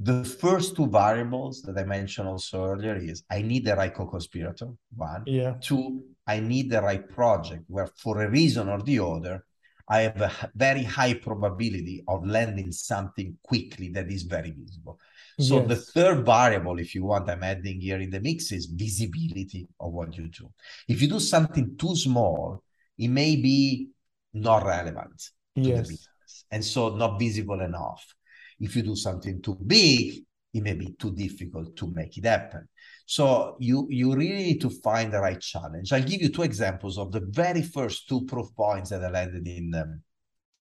[0.00, 4.68] the first two variables that I mentioned also earlier is I need the right co-conspirator,
[4.94, 5.24] one.
[5.26, 5.54] Yeah.
[5.60, 9.44] Two, I need the right project where for a reason or the other,
[9.88, 15.00] I have a very high probability of landing something quickly that is very visible.
[15.40, 15.68] So Yes.
[15.68, 19.92] the third variable, if you want, I'm adding here in the mix is visibility of
[19.92, 20.52] what you do.
[20.86, 22.62] If you do something too small,
[22.98, 23.88] it may be
[24.34, 28.14] not relevant to the business and so not visible enough.
[28.60, 32.68] If you do something too big, it may be too difficult to make it happen.
[33.06, 35.92] So you you really need to find the right challenge.
[35.92, 39.46] I'll give you two examples of the very first two proof points that I landed
[39.46, 40.02] in um,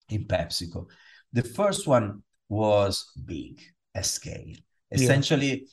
[0.09, 0.85] in PepsiCo.
[1.33, 3.61] The first one was big,
[3.93, 4.55] at scale.
[4.91, 5.67] Essentially,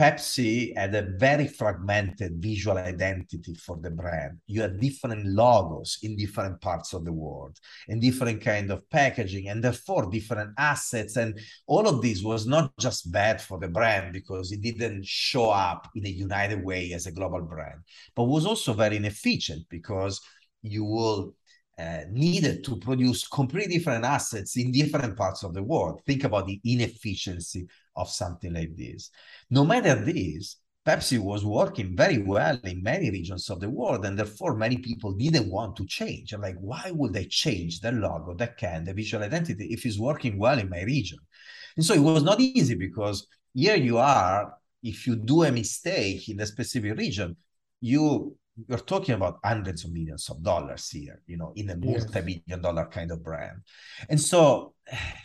[0.00, 4.38] Pepsi had a very fragmented visual identity for the brand.
[4.46, 9.48] You had different logos in different parts of the world and different kind of packaging
[9.48, 11.16] and therefore different assets.
[11.16, 15.50] And all of this was not just bad for the brand because it didn't show
[15.50, 17.80] up in a united way as a global brand,
[18.16, 20.18] but was also very inefficient because
[20.62, 21.34] you will
[21.78, 26.00] uh, needed to produce completely different assets in different parts of the world.
[26.06, 27.66] Think about the inefficiency
[28.00, 29.10] of something like this.
[29.50, 34.18] No matter this, Pepsi was working very well in many regions of the world, and
[34.18, 36.32] therefore many people didn't want to change.
[36.32, 39.98] I'm like, why would they change the logo, the can, the visual identity if it's
[39.98, 41.18] working well in my region?
[41.76, 46.28] And so it was not easy because here you are, if you do a mistake
[46.28, 47.36] in a specific region,
[47.80, 48.36] you
[48.68, 52.86] you're talking about hundreds of millions of dollars here, you know, in a multi-billion dollar
[52.86, 53.58] kind of brand.
[54.08, 54.74] And so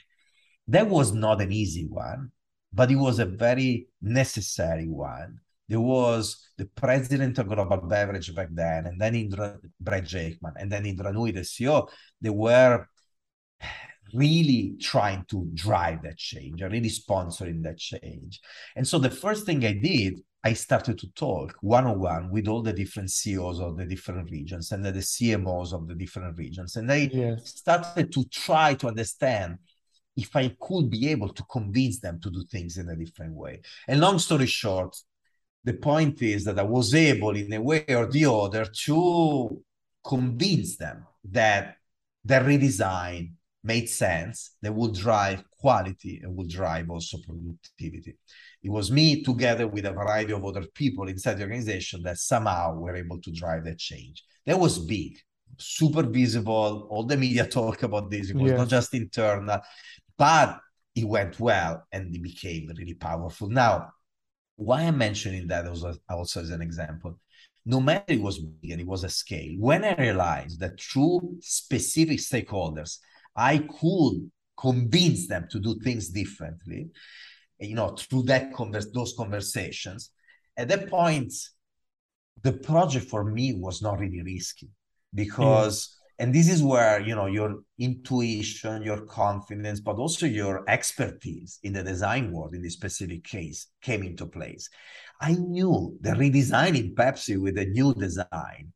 [0.67, 2.31] that was not an easy one,
[2.75, 5.39] but it was a very necessary one.
[5.67, 10.71] There was the president of Global Beverage back then, and then Indra, Brad Jakeman, and
[10.71, 11.87] then Indra Nooyi, the CEO.
[12.21, 12.85] They were
[14.13, 18.39] really trying to drive that change, really sponsoring that change.
[18.75, 22.47] And so the first thing I did, I started to talk one on one with
[22.47, 26.75] all the different CEOs of the different regions and the CMOs of the different regions.
[26.75, 27.55] And I Yes.
[27.57, 29.57] started to try to understand
[30.17, 33.61] if I could be able to convince them to do things in a different way.
[33.87, 34.95] And long story short,
[35.63, 39.61] the point is that I was able, in a way or the other, to
[40.05, 41.77] convince them that
[42.23, 43.31] the redesign
[43.63, 48.15] made sense, that would drive quality and would drive also productivity.
[48.61, 52.75] It was me together with a variety of other people inside the organization that somehow
[52.75, 54.23] were able to drive that change.
[54.45, 55.17] That was big,
[55.57, 56.87] super visible.
[56.91, 58.29] All the media talk about this.
[58.29, 58.59] It was Yes.
[58.59, 59.59] not just internal,
[60.17, 60.59] but
[60.95, 63.49] it went well and it became really powerful.
[63.49, 63.89] Now,
[64.55, 67.19] why I'm mentioning that also, also as an example,
[67.65, 71.37] no matter it was big and it was a scale, when I realized that through
[71.41, 72.99] specific stakeholders,
[73.35, 76.89] I could convince them to do things differently,
[77.59, 80.11] you know, through that converse, those conversations,
[80.55, 81.33] at that point,
[82.43, 84.71] the project for me was not really risky mm.
[85.13, 91.59] because and this is where you know your intuition your confidence but also your expertise
[91.63, 94.69] in the design world in this specific case came into place.
[95.21, 98.73] I knew the redesigning pepsi with a new design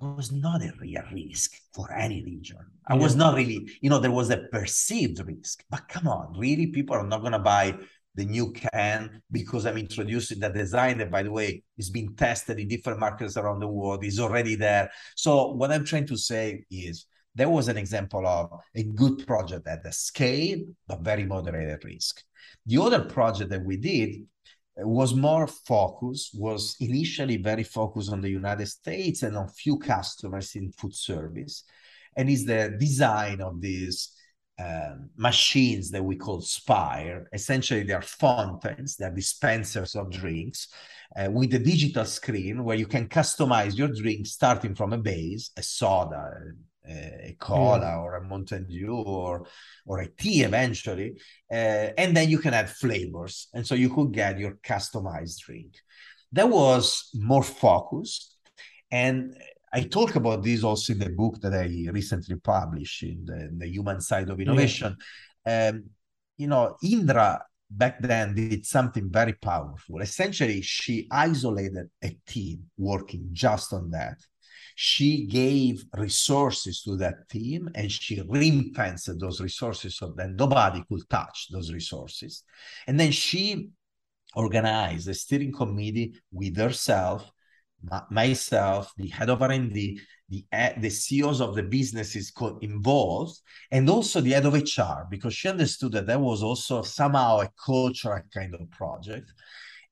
[0.00, 2.58] was not a real risk for any region.
[2.86, 6.66] I was not really you know there was a perceived risk but come on really
[6.68, 7.78] people are not going to buy
[8.14, 12.58] the new can because I'm introducing the design that, by the way, is being tested
[12.58, 14.90] in different markets around the world, is already there.
[15.16, 19.66] So what I'm trying to say is there was an example of a good project
[19.66, 22.22] at the scale, but very moderated risk.
[22.66, 24.26] The other project that we did
[24.76, 30.54] was more focused, was initially very focused on the United States and on few customers
[30.54, 31.64] in food service,
[32.16, 34.12] and is the design of these
[34.58, 37.28] um, machines that we call Spire.
[37.32, 40.68] Essentially, they are fountains, they are dispensers of drinks
[41.16, 45.50] uh, with a digital screen where you can customize your drink starting from a base,
[45.56, 46.32] a soda,
[46.88, 46.92] a,
[47.30, 47.96] a cola, Yeah.
[47.98, 49.46] or a Mountain Dew, or
[49.86, 51.14] or a tea eventually,
[51.50, 55.74] uh, and then you can add flavors, and so you could get your customized drink.
[56.32, 58.36] That was more focused,
[58.90, 59.36] and
[59.72, 63.58] I talk about this also in the book that I recently published in the, in
[63.58, 64.96] the human side of innovation.
[65.46, 65.84] Um,
[66.36, 70.00] you know, Indra back then did something very powerful.
[70.00, 74.18] Essentially, she isolated a team working just on that.
[74.74, 80.82] She gave resources to that team and she ring fenced those resources so that nobody
[80.88, 82.42] could touch those resources.
[82.86, 83.70] And then she
[84.34, 87.30] organized a steering committee with herself
[88.10, 94.20] myself, the head of R&D, the, the eh, CEOs of the businesses involved, and also
[94.20, 98.54] the head of HR, because she understood that that was also somehow a cultural kind
[98.54, 99.32] of project.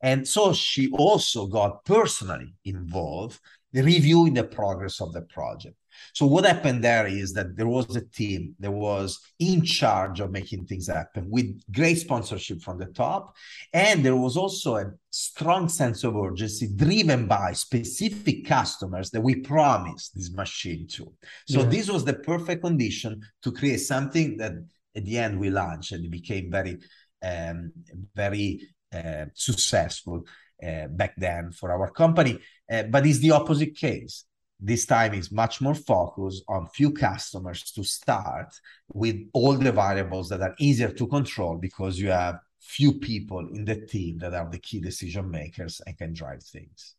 [0.02, 3.38] And so she also got personally involved,
[3.72, 5.76] reviewing the progress of the project.
[6.14, 10.30] So what happened there is that there was a team that was in charge of
[10.30, 13.36] making things happen with great sponsorship from the top.
[13.72, 19.36] And there was also a strong sense of urgency driven by specific customers that we
[19.36, 21.12] promised this machine to.
[21.46, 21.66] So yeah.
[21.66, 24.52] this was the perfect condition to create something that
[24.94, 26.78] at the end we launched and it became very,
[27.22, 27.72] um,
[28.14, 30.24] very uh, successful.
[30.62, 32.38] Uh, back then for our company,
[32.70, 34.26] uh, but it's the opposite case
[34.60, 38.54] this time is much more focused on few customers to start
[38.92, 43.64] with all the variables that are easier to control because you have few people in
[43.64, 46.94] the team that are the key decision makers and can drive things.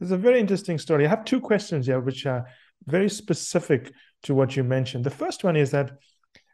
[0.00, 1.06] It's a very interesting story.
[1.06, 2.46] I have two questions here, which are
[2.84, 3.92] very specific
[4.24, 5.04] to what you mentioned.
[5.04, 5.92] The first one is that,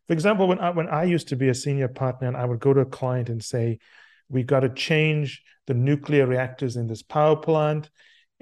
[0.07, 2.61] for example, when I, when I used to be a senior partner and I would
[2.61, 3.81] go to a client and say,
[4.29, 7.91] we got to change the nuclear reactors in this power plant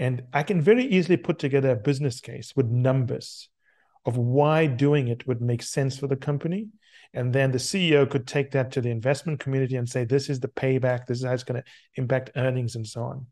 [0.01, 3.51] and I can very easily put together a business case with numbers
[4.07, 6.69] of why doing it would make sense for the company.
[7.13, 10.41] And then the CEO could take that to the investment community and say, this is
[10.41, 13.27] the payback, this is how it's going to impact earnings and so on.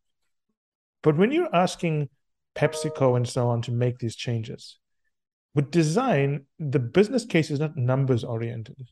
[1.02, 2.10] But when you're asking
[2.54, 4.78] PepsiCo and so on to make these changes,
[5.54, 8.90] with design, the business case is not numbers oriented.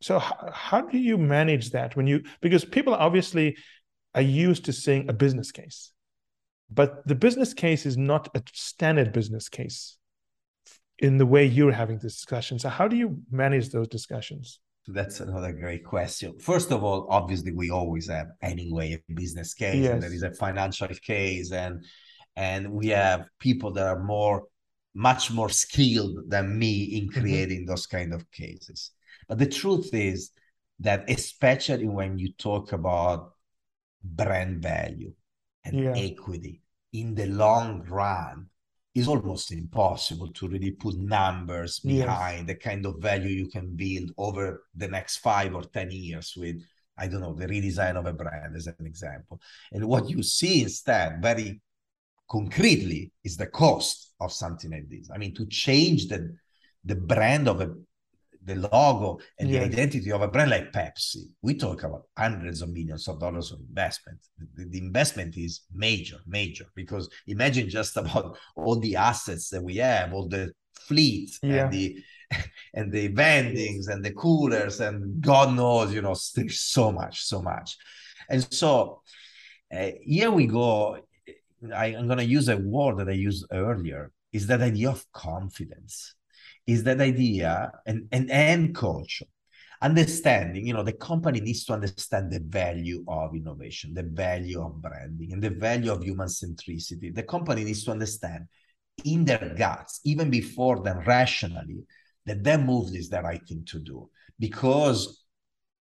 [0.00, 3.58] So how, how do you manage that when you because people obviously
[4.14, 5.92] are used to seeing a business case
[6.70, 9.98] but the business case is not a standard business case
[10.98, 12.58] in the way you're having this discussion.
[12.58, 14.60] So, how do you manage those discussions?
[14.88, 16.38] That's another great question.
[16.38, 19.92] First of all, obviously, we always have anyway a business case, yes.
[19.92, 21.84] and there is a financial case, and
[22.36, 24.44] and we have people that are more,
[24.94, 27.20] much more skilled than me in mm-hmm.
[27.20, 27.70] creating mm-hmm.
[27.70, 28.92] those kind of cases.
[29.28, 30.30] But the truth is
[30.80, 33.32] that, especially when you talk about
[34.04, 35.12] brand value,
[35.66, 35.94] and yeah.
[35.96, 36.62] equity
[36.92, 38.46] in the long run
[38.94, 42.46] is almost impossible to really put numbers behind yes.
[42.46, 46.62] the kind of value you can build over the next five or 10 years with,
[46.96, 49.38] I don't know, the redesign of a brand as an example.
[49.70, 51.60] And what you see instead, very
[52.30, 55.10] concretely, is the cost of something like this.
[55.12, 56.34] I mean, to change the,
[56.82, 57.74] the brand of a
[58.46, 62.70] the logo and the identity of a brand like Pepsi, we talk about hundreds of
[62.70, 64.18] millions of dollars of investment.
[64.54, 69.76] The, the, investment is major, major, because imagine just about all the assets that we
[69.76, 70.52] have, all the
[70.86, 71.64] fleet yeah.
[71.64, 71.98] and the
[72.74, 77.42] and the vendings and the coolers and God knows, you know, there's so much, so
[77.42, 77.76] much.
[78.28, 79.02] And so
[79.74, 80.98] uh, here we go.
[81.74, 85.04] I, I'm going to use a word that I used earlier is that idea of
[85.12, 86.14] confidence
[86.66, 89.26] is that idea and, and, and culture.
[89.82, 94.80] Understanding you know the company needs to understand the value of innovation the value of
[94.80, 97.14] branding and the value of human centricity.
[97.14, 98.46] The company needs to understand
[99.04, 101.84] in their guts even before them rationally
[102.24, 104.08] that their move is the right thing to do.
[104.38, 105.24] Because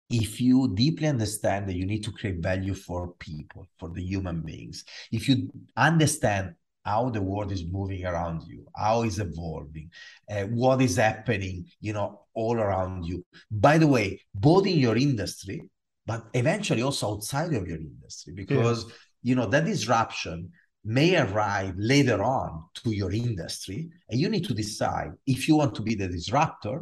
[0.09, 4.41] if you deeply understand that you need to create value for people for the human
[4.41, 6.53] beings if you understand
[6.84, 9.89] how the world is moving around you, how is evolving,
[10.29, 13.25] uh, what is happening, you know, all around you.
[13.49, 15.61] By the way, both in your industry,
[16.05, 18.93] but eventually also outside of your industry, because yeah.
[19.23, 20.51] you know that disruption
[20.84, 25.73] may arrive later on to your industry, and you need to decide if you want
[25.75, 26.81] to be the disruptor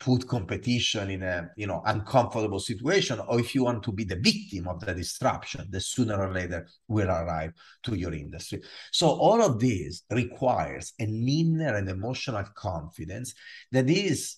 [0.00, 4.16] put competition in a you know uncomfortable situation or if you want to be the
[4.16, 8.60] victim of the disruption the sooner or later will arrive to your industry.
[8.92, 13.34] So all of this requires an inner and emotional confidence
[13.72, 14.36] that is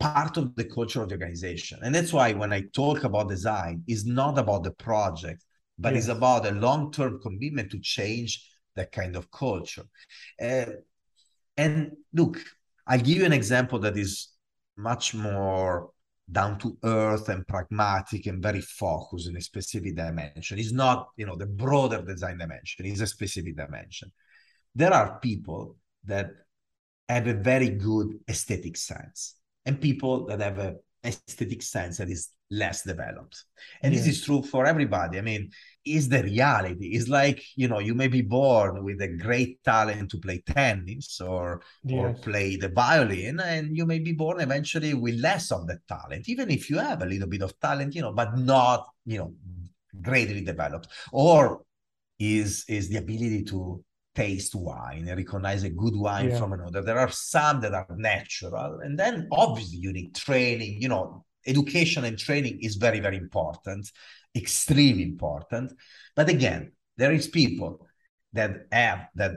[0.00, 1.78] part of the culture of the organization.
[1.82, 5.44] And that's why when i talk about design it's not about the project
[5.78, 6.04] but yes.
[6.04, 9.84] it's about a long-term commitment to change that kind of culture.
[10.40, 10.66] Uh,
[11.56, 12.40] and look
[12.86, 14.33] i'll give you an example that is
[14.76, 15.90] much more
[16.30, 20.58] down to earth and pragmatic and very focused in a specific dimension.
[20.58, 24.10] It's not, you know, the broader design dimension, it's a specific dimension.
[24.74, 26.30] There are people that
[27.08, 32.30] have a very good aesthetic sense and people that have a aesthetic sense that is
[32.54, 33.44] less developed.
[33.82, 33.98] And yeah.
[33.98, 35.18] this is true for everybody.
[35.18, 35.50] I mean,
[35.84, 36.88] is the reality.
[36.88, 41.20] It's like, you know, you may be born with a great talent to play tennis
[41.20, 41.98] or yes.
[41.98, 46.28] or play the violin, and you may be born eventually with less of that talent,
[46.28, 49.34] even if you have a little bit of talent, you know, but not, you know,
[50.00, 50.88] greatly developed.
[51.12, 51.62] Or
[52.18, 53.84] is is the ability to
[54.14, 56.38] taste wine and recognize a good wine yeah.
[56.38, 56.80] from another.
[56.82, 60.80] There are some that are natural, and then obviously you need training.
[60.80, 63.90] You know, education and training is very very important,
[64.34, 65.72] extremely important.
[66.16, 67.86] But again, there is people
[68.32, 69.32] that have that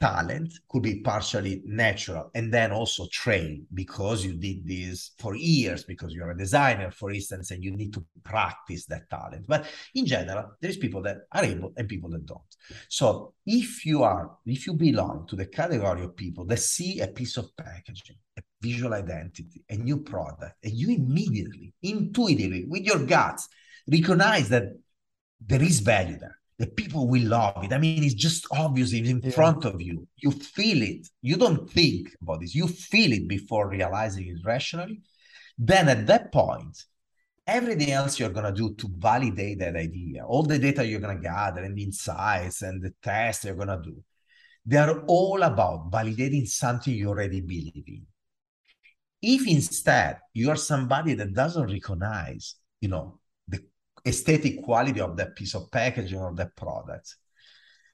[0.00, 5.84] talent could be partially natural and then also trained because you did this for years
[5.84, 10.06] because you're a designer for instance and you need to practice that talent but in
[10.06, 12.56] general there's people that are able and people that don't
[12.88, 17.08] so if you are if you belong to the category of people that see a
[17.08, 23.04] piece of packaging a visual identity a new product and you immediately intuitively with your
[23.04, 23.48] guts
[23.90, 24.64] recognize that
[25.40, 27.72] there is value there the people will love it.
[27.72, 29.30] I mean, it's just obvious it's in yeah.
[29.30, 30.06] front of you.
[30.16, 31.08] You feel it.
[31.22, 32.54] You don't think about this.
[32.54, 35.00] You feel it before realizing it rationally.
[35.56, 36.84] Then at that point,
[37.46, 41.16] everything else you're going to do to validate that idea, all the data you're going
[41.16, 43.96] to gather and the insights and the tests you're going to do,
[44.66, 48.04] they are all about validating something you already believe in.
[49.20, 53.60] If instead you are somebody that doesn't recognize, you know, the
[54.06, 57.16] aesthetic quality of that piece of packaging or that product.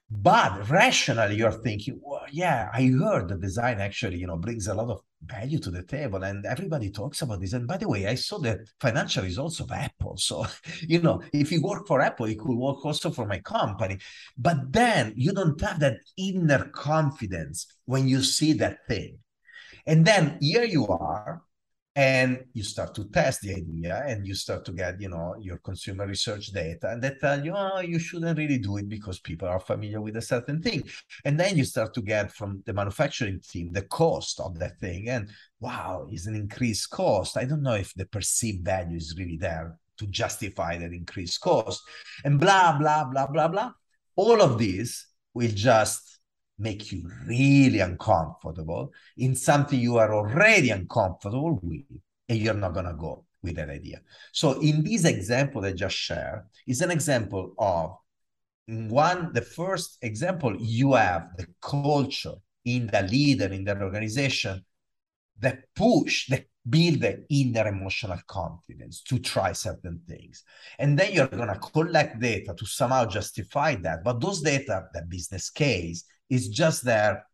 [0.09, 4.75] But rationally, you're thinking, well, yeah, I heard the design actually, you know, brings a
[4.75, 7.53] lot of value to the table, and everybody talks about this.
[7.53, 10.17] And by the way, I saw the financial results of Apple.
[10.17, 10.45] So,
[10.81, 13.97] you know, if you work for Apple, it could work also for my company.
[14.37, 19.17] But then you don't have that inner confidence when you see that thing.
[19.85, 21.43] And then here you are
[21.95, 25.57] and you start to test the idea and you start to get you know your
[25.59, 29.47] consumer research data and they tell you oh you shouldn't really do it because people
[29.47, 30.83] are familiar with a certain thing.
[31.23, 35.09] And then you start to get from the manufacturing team the cost of that thing
[35.09, 35.29] and
[35.59, 37.37] wow is an increased cost.
[37.37, 41.81] I don't know if the perceived value is really there to justify that increased cost.
[42.25, 43.71] And blah blah blah blah blah.
[44.17, 46.14] All of this will just
[46.57, 51.83] make you really uncomfortable in something you are already uncomfortable with,
[52.29, 54.01] and you're not going to go with that idea.
[54.31, 57.97] So, in this example I just shared, is an example of
[58.67, 62.33] one, the first example, you have the culture
[62.63, 64.65] in the leader in the organization
[65.39, 70.43] that push, that build the inner emotional confidence to try certain things.
[70.79, 74.03] And then you're going to collect data to somehow justify that.
[74.03, 77.25] But those data, the business case, is just there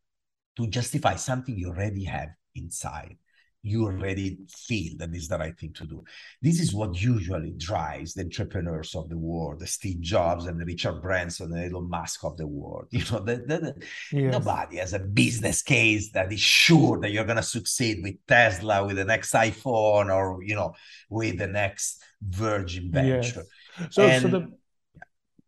[0.58, 3.18] to justify something you already have inside.
[3.64, 6.04] You already feel that is the right thing to do.
[6.42, 10.66] This is what usually drives the entrepreneurs of the world, the Steve Jobs and the
[10.66, 12.88] Richard Branson and Elon Musk of the world.
[12.92, 13.76] You know, the, the, the,
[14.12, 14.32] yes.
[14.32, 18.84] nobody has a business case that is sure that you're going to succeed with Tesla,
[18.84, 20.74] with the next iPhone, or you know,
[21.12, 23.44] with the next Virgin venture.
[23.80, 23.88] Yes.
[23.92, 24.52] So, and, so the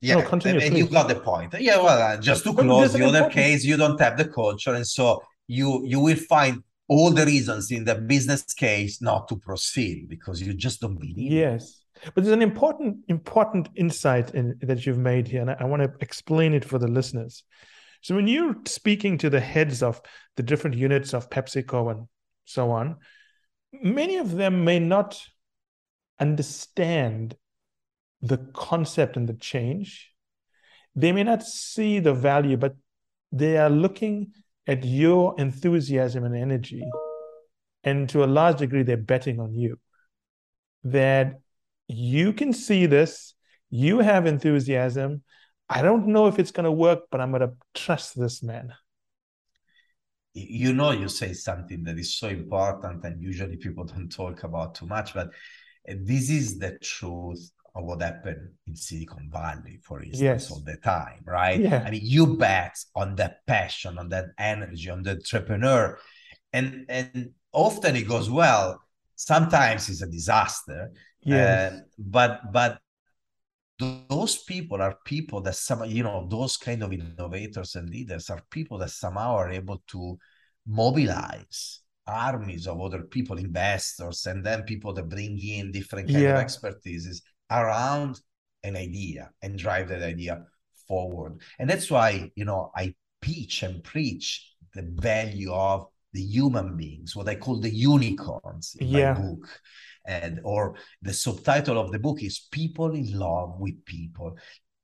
[0.04, 1.56] yeah, no, continue, and, you got the point.
[1.60, 3.34] Yeah, well, uh, just to close the other important...
[3.34, 7.72] case, you don't have the culture, and so you you will find all the reasons
[7.72, 11.32] in the business case not to proceed because you just don't believe.
[11.32, 11.84] Yes,
[12.14, 15.84] but there's an important important insight in, that you've made here, and I, I want
[15.84, 17.44] to explain it for the listeners.
[18.02, 20.02] So when you're speaking to the heads of
[20.36, 22.08] the different units of PepsiCo and
[22.44, 22.98] so on,
[23.72, 25.18] many of them may not
[26.20, 27.38] understand
[28.24, 30.12] the concept and the change.
[30.96, 32.76] They may not see the value, but
[33.32, 34.32] they are looking
[34.66, 36.84] at your enthusiasm and energy.
[37.84, 39.78] And to a large degree, they're betting on you
[40.86, 41.42] that
[41.88, 43.36] you can see this,
[43.70, 45.24] you have enthusiasm.
[45.68, 48.74] I don't know if it's going to work, but I'm going to trust this man.
[50.34, 54.76] You know, you say something that is so important, and usually people don't talk about
[54.76, 55.30] too much, but
[55.86, 60.52] this is the truth of what happened in Silicon Valley, for instance, yes.
[60.52, 61.60] all the time, right?
[61.60, 61.84] Yeah.
[61.86, 65.98] I mean, you bet on that passion, on that energy, on the entrepreneur.
[66.52, 68.80] And and often it goes well.
[69.16, 70.92] Sometimes it's a disaster.
[71.22, 71.74] Yes.
[71.74, 72.80] Uh, but but
[73.80, 78.42] those people are people that some you know those kind of innovators and leaders are
[78.52, 80.18] people that somehow are able to
[80.68, 86.40] mobilize armies of other people investors and then people that bring in different kind yeah.
[86.40, 87.22] of expertises
[87.52, 88.20] around
[88.64, 90.46] an idea and drive that idea
[90.88, 91.40] forward.
[91.60, 97.16] And that's why, you know, I preach and preach the value of the human beings,
[97.16, 99.14] what I call the unicorns in yeah.
[99.14, 99.50] my book.
[100.06, 104.38] And or the subtitle of the book is People in Love with People.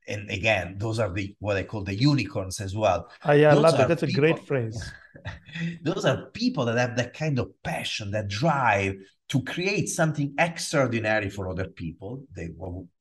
[0.07, 3.10] And again, those are the what I call the unicorns as well.
[3.26, 3.88] Oh, yeah, those I love it.
[3.89, 4.91] That's people, a great phrase.
[5.84, 8.95] those are people that have that kind of passion, that drive,
[9.30, 12.49] to create something extraordinary for other people they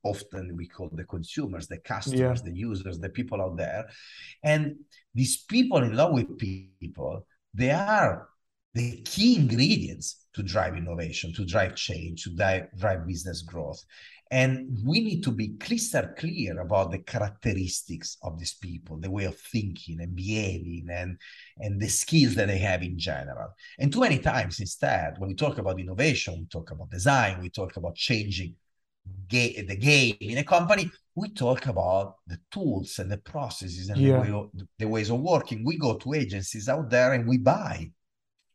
[0.04, 2.50] often we call the consumers the customers yeah.
[2.50, 3.86] the users the people out there
[4.42, 4.76] and
[5.14, 8.28] these people in love with people they are
[8.74, 13.82] the key ingredients to drive innovation to drive change to drive, drive business growth
[14.30, 19.24] And we need to be crystal clear about the characteristics of these people, the way
[19.24, 21.18] of thinking and behaving, and,
[21.58, 23.48] and the skills that they have in general.
[23.78, 27.48] And too many times, instead, when we talk about innovation, we talk about design, we
[27.48, 28.54] talk about changing
[29.28, 33.98] ga- the game in a company, we talk about the tools and the processes and
[33.98, 34.12] yeah.
[34.12, 35.64] the, way of, the ways of working.
[35.64, 37.90] We go to agencies out there and we buy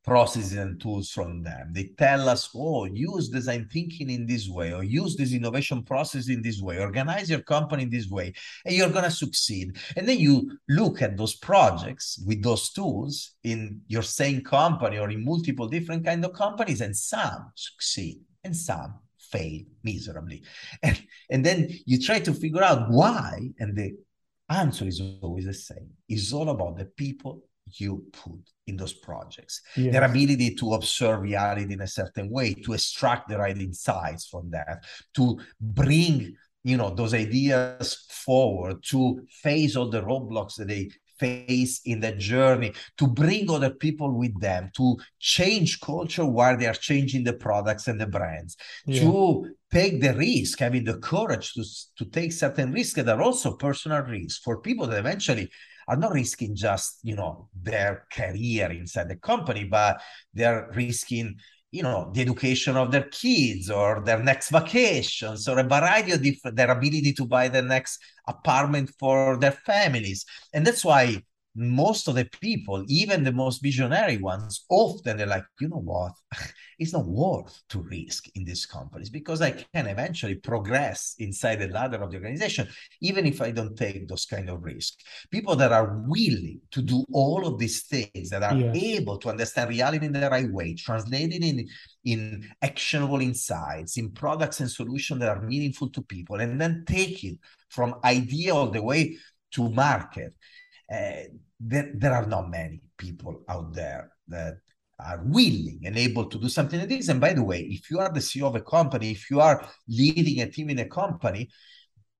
[0.03, 1.69] processes and tools from them.
[1.71, 6.27] They tell us, oh, use design thinking in this way, or use this innovation process
[6.29, 8.33] in this way, organize your company in this way,
[8.65, 9.77] and you're going to succeed.
[9.95, 15.09] And then you look at those projects with those tools in your same company or
[15.09, 20.43] in multiple different kind of companies, and some succeed and some fail miserably.
[20.83, 23.95] And, and then you try to figure out why, and the
[24.49, 25.89] answer is always the same.
[26.09, 27.41] It's all about the people
[27.71, 29.91] you put in those projects yes.
[29.91, 34.49] their ability to observe reality in a certain way to extract the right insights from
[34.49, 34.83] that
[35.13, 40.89] to bring you know those ideas forward to face all the roadblocks that they
[41.19, 46.65] face in the journey to bring other people with them to change culture while they
[46.65, 49.01] are changing the products and the brands yeah.
[49.01, 51.63] to take the risk having the courage to,
[51.97, 55.49] to take certain risks that are also personal risks for people that eventually
[55.87, 60.01] are not risking just you know their career inside the company but
[60.33, 61.35] they're risking
[61.71, 66.21] you know the education of their kids or their next vacations or a variety of
[66.21, 70.25] different their ability to buy the next apartment for their families.
[70.53, 71.23] And that's why
[71.55, 76.13] most of the people, even the most visionary ones, often they're like, you know what,
[76.79, 81.67] it's not worth to risk in these companies because I can eventually progress inside the
[81.67, 82.67] ladder of the organization,
[83.01, 84.97] even if I don't take those kind of risks.
[85.29, 88.71] People that are willing to do all of these things, that are yeah.
[88.73, 91.67] able to understand reality in the right way, translating in
[92.05, 97.23] in actionable insights, in products and solutions that are meaningful to people, and then take
[97.23, 97.37] it
[97.69, 99.17] from idea all the way
[99.51, 100.33] to market
[100.91, 101.23] uh,
[101.59, 104.55] there, there are not many people out there that
[104.99, 107.09] are willing and able to do something like this.
[107.09, 109.67] And by the way, if you are the CEO of a company, if you are
[109.87, 111.49] leading a team in a company,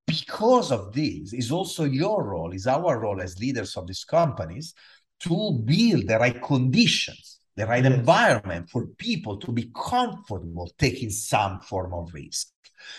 [0.06, 4.74] because of this, is also your role, is our role as leaders of these companies
[5.22, 7.94] to build the right conditions, the right yes.
[7.94, 12.50] environment for people to be comfortable taking some form of risk.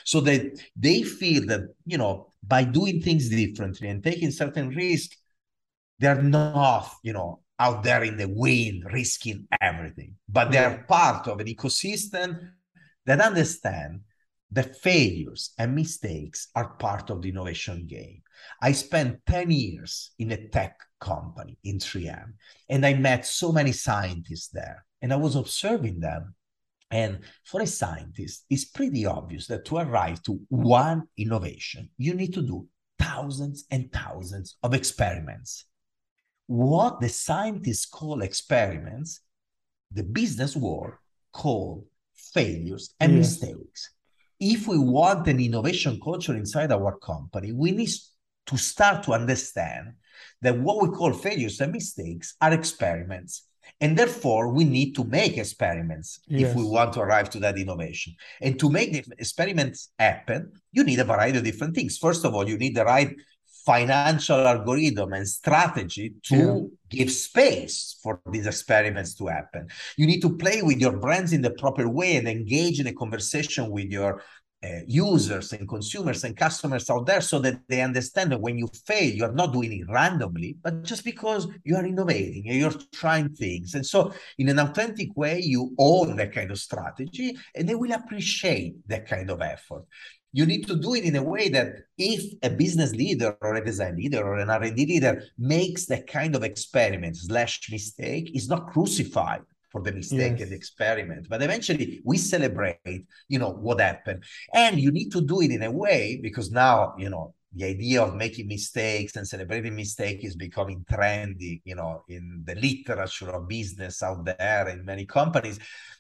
[0.05, 5.15] So that they feel that, you know, by doing things differently and taking certain risks,
[5.99, 11.41] they're not, you know, out there in the wind risking everything, but they're part of
[11.41, 12.51] an ecosystem
[13.07, 14.01] that understand
[14.51, 18.23] that failures and mistakes are part of the innovation game.
[18.61, 22.35] I spent 10 years in a tech company in 3M,
[22.69, 26.35] and I met so many scientists there, and I was observing them.
[26.91, 32.35] And for a scientist, it's pretty obvious that to arrive to one innovation, you need
[32.35, 32.69] to do
[32.99, 35.65] thousands and thousands of experiments
[36.47, 39.21] what the scientists call experiments,
[39.91, 40.93] the business world
[41.33, 43.41] call failures and yes.
[43.41, 43.91] mistakes.
[44.41, 47.91] If we want an innovation culture inside our company, we need
[48.47, 49.95] to start to understand
[50.43, 53.47] that what we call failures and mistakes are experiments.
[53.81, 56.51] And therefore, we need to make experiments yes.
[56.51, 58.15] if we want to arrive to that innovation.
[58.43, 61.97] And to make the experiments happen, you need a variety of different things.
[61.97, 63.17] First of all, you need the right
[63.65, 66.37] financial algorithm and strategy to
[66.91, 66.99] yeah.
[66.99, 69.69] give space for these experiments to happen.
[69.97, 72.93] You need to play with your brands in the proper way and engage in a
[72.93, 74.23] conversation with your
[74.65, 78.67] uh, users and consumers and customers out there so that they understand that when you
[78.87, 83.29] fail, you're not doing it randomly, but just because you are innovating and you're trying
[83.29, 83.75] things.
[83.75, 87.93] And so, in an authentic way, you own that kind of strategy and they will
[87.93, 89.85] appreciate that kind of effort
[90.35, 93.65] you need to do it in a way that if a business leader or a
[93.65, 98.67] design leader or an R&D leader makes that kind of experiment slash mistake, is not
[98.73, 100.43] crucified for the mistake yes.
[100.43, 101.29] and the experiment.
[101.31, 104.25] But eventually we celebrate, you know, what happened.
[104.53, 108.03] And you need to do it in a way because now, you know, the idea
[108.03, 113.49] of making mistakes and celebrating mistakes is becoming trendy, you know, in the literature of
[113.49, 115.59] business out there in many companies.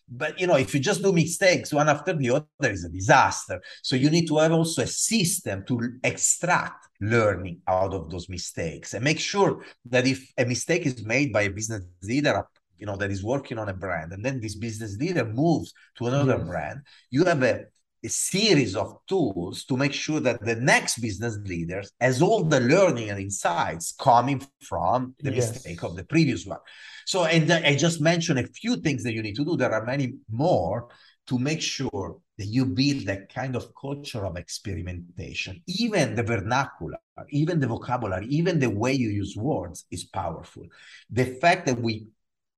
[0.09, 3.61] But you know, if you just do mistakes one after the other, is a disaster.
[3.82, 8.94] So you need to have also a system to extract learning out of those mistakes
[8.94, 12.46] and make sure that if a mistake is made by a business leader,
[12.76, 16.07] you know, that is working on a brand, and then this business leader moves to
[16.07, 16.48] another yes.
[16.48, 16.80] brand,
[17.11, 17.64] you have a
[18.05, 22.61] a series of tools to make sure that the next business leaders has all the
[22.61, 25.52] learning and insights coming from the yes.
[25.52, 26.59] mistake of the previous one.
[27.07, 29.57] So, and I just mentioned a few things that you need to do.
[29.57, 30.88] There are many more,
[31.26, 35.62] to make sure that you build that kind of culture of experimentation.
[35.66, 36.98] Even the vernacular,
[37.30, 40.66] even the vocabulary, even the way you use words is powerful.
[41.11, 42.09] The fact that we,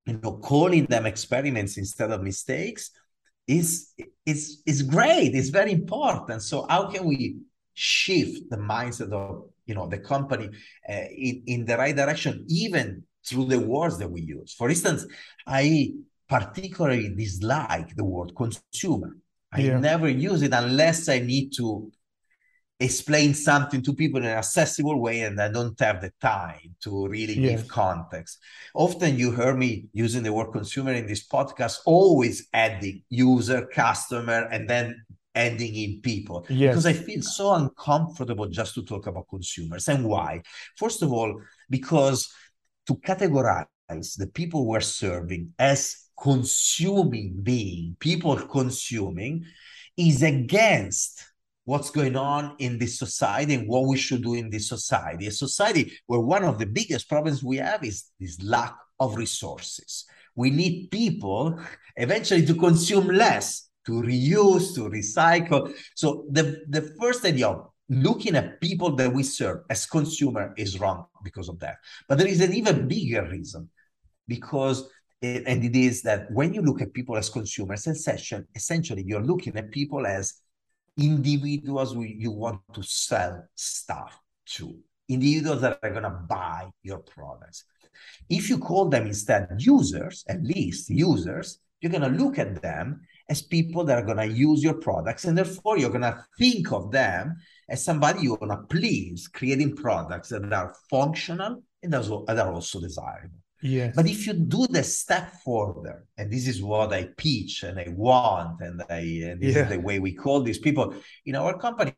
[0.06, 2.90] you know, calling them experiments instead of mistakes
[3.46, 3.92] is
[4.24, 5.34] is is great.
[5.34, 6.42] It's very important.
[6.42, 7.36] So how can we
[7.74, 10.50] shift the mindset of you know the company
[10.88, 14.54] uh, in in the right direction, even through the words that we use?
[14.54, 15.06] For instance,
[15.46, 15.92] I
[16.28, 19.16] particularly dislike the word consumer.
[19.52, 19.78] I yeah.
[19.78, 21.90] never use it unless I need to
[22.78, 27.08] explain something to people in an accessible way and I don't have the time to
[27.08, 27.62] really yes.
[27.62, 28.38] give context.
[28.74, 34.48] Often you hear me using the word consumer in this podcast, always adding user, customer,
[34.50, 34.94] and then
[35.34, 36.44] ending in people.
[36.48, 36.72] Yes.
[36.72, 39.88] Because I feel so uncomfortable just to talk about consumers.
[39.88, 40.42] And why?
[40.76, 42.30] First of all, because
[42.86, 43.66] to categorize
[44.18, 49.46] the people we're serving as consuming being, people consuming,
[49.96, 51.24] is against
[51.66, 55.26] what's going on in this society and what we should do in this society.
[55.26, 60.06] A society where one of the biggest problems we have is this lack of resources.
[60.36, 61.58] We need people
[61.96, 65.74] eventually to consume less, to reuse, to recycle.
[65.96, 70.78] So the, the first idea of looking at people that we serve as consumer is
[70.78, 71.78] wrong because of that.
[72.08, 73.68] But there is an even bigger reason
[74.28, 74.88] because
[75.22, 79.56] and it is that when you look at people as consumers, essentially, essentially you're looking
[79.56, 80.34] at people as
[80.98, 84.76] individuals you want to sell stuff to,
[85.08, 87.64] individuals that are going to buy your products.
[88.28, 93.02] If you call them instead users, at least users, you're going to look at them
[93.28, 95.24] as people that are going to use your products.
[95.24, 97.36] And therefore, you're going to think of them
[97.68, 102.80] as somebody you want to please, creating products that are functional and that are also
[102.80, 103.36] desirable.
[103.62, 103.94] Yes.
[103.96, 107.88] But if you do the step further, and this is what I pitch and I
[107.88, 109.62] want, and I and this yeah.
[109.62, 110.94] is the way we call these people
[111.24, 111.94] in our company,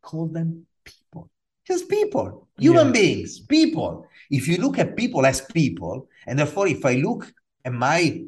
[0.00, 1.30] call them people.
[1.66, 2.92] Just people, human yeah.
[2.92, 4.06] beings, people.
[4.30, 7.32] If you look at people as people, and therefore if I look
[7.64, 8.24] at my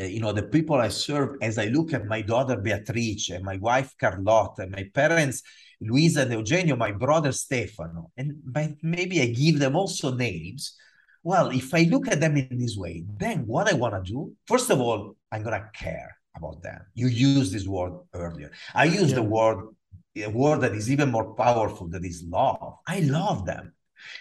[0.00, 3.44] uh, you know the people I serve as I look at my daughter Beatrice, and
[3.44, 5.42] my wife Carlotta, and my parents
[5.80, 10.76] Luisa and Eugenio, my brother Stefano, and by, maybe I give them also names
[11.22, 14.32] well, if I look at them in this way, then what I want to do,
[14.46, 16.80] first of all, I'm going to care about them.
[16.94, 18.50] You used this word earlier.
[18.74, 19.16] I use yeah.
[19.16, 19.68] the word,
[20.16, 22.78] a word that is even more powerful, that is love.
[22.86, 23.72] I love them.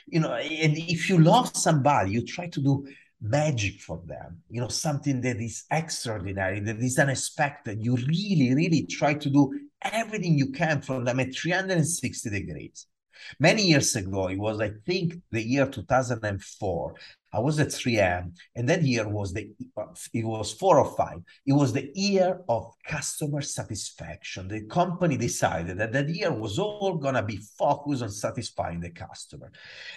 [0.07, 2.87] You know, and if you love somebody, you try to do
[3.21, 7.83] magic for them, you know, something that is extraordinary, that is unexpected.
[7.83, 12.87] You really, really try to do everything you can for them at 360 degrees.
[13.39, 16.95] Many years ago, it was, I think, the year 2004.
[17.33, 19.49] I was at 3M, and that year was the
[20.13, 21.19] it was four or five.
[21.45, 24.49] It was the year of customer satisfaction.
[24.49, 29.49] The company decided that that year was all gonna be focused on satisfying the customer.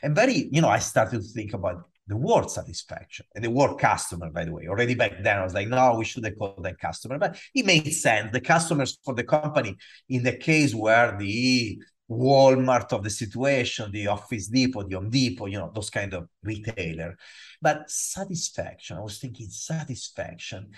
[0.03, 3.79] And very, you know, I started to think about the word satisfaction and the word
[3.79, 4.69] customer, by the way.
[4.69, 7.19] Already back then, I was like, no, we should have called them customer.
[7.19, 8.31] But it made sense.
[8.31, 9.77] The customers for the company,
[10.09, 11.79] in the case where the
[12.11, 16.29] Walmart of the situation, the Office Depot, the Home Depot, you know, those kind of
[16.43, 17.17] retailer.
[17.63, 20.71] But satisfaction, I was thinking satisfaction.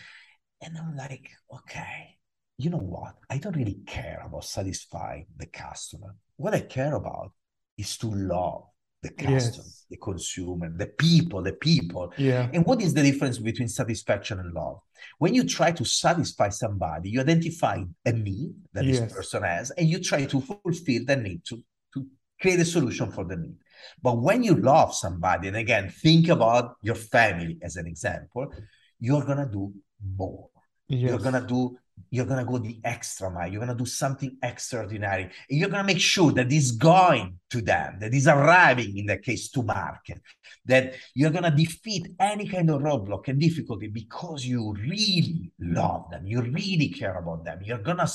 [0.63, 2.19] And I'm like, okay,
[2.59, 3.17] you know what?
[3.29, 6.15] I don't really care about satisfying the customer.
[6.37, 7.33] What I care about
[7.77, 8.65] is to love
[9.03, 9.85] the customer, yes.
[9.91, 12.13] the consumer, the people, the people.
[12.17, 12.49] Yeah.
[12.53, 14.81] And what is the difference between satisfaction and love?
[15.19, 19.01] When you try to satisfy somebody, you identify a need that yes.
[19.01, 21.63] this person has, and you try to fulfill the need to,
[21.95, 22.07] to
[22.41, 23.57] create a solution for the need.
[24.03, 28.53] But when you love somebody, and again, think about your family as an example,
[28.99, 29.73] you're gonna do
[30.17, 30.49] more.
[30.89, 31.11] Yes.
[31.11, 31.77] You're gonna do
[32.11, 33.51] you're going to go the extra mile.
[33.51, 35.25] You're going to do something extraordinary.
[35.25, 39.07] And you're going to make sure that is going to them, that is arriving in
[39.07, 40.21] the case to market,
[40.65, 46.11] that you're going to defeat any kind of roadblock and difficulty because you really love
[46.11, 46.27] them.
[46.27, 47.61] You really care about them.
[47.63, 48.13] You're going to,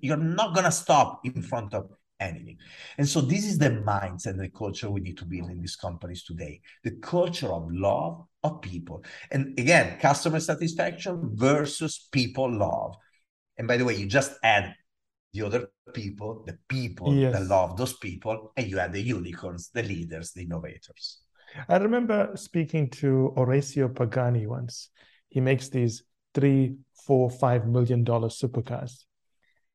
[0.00, 2.58] you're not going to stop in front of anything.
[2.98, 5.76] And so this is the mindset and the culture we need to build in these
[5.76, 6.60] companies today.
[6.84, 9.02] The culture of love of people.
[9.30, 12.96] And again, customer satisfaction versus people love
[13.60, 14.74] and by the way, you just add
[15.34, 17.34] the other people, the people yes.
[17.34, 21.18] that love those people, and you add the unicorns, the leaders, the innovators.
[21.68, 24.88] I remember speaking to Orazio Pagani once.
[25.28, 26.76] He makes these three,
[27.06, 29.04] four, five million dollar supercars.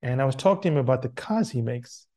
[0.01, 2.07] And I was talking to him about the cars he makes.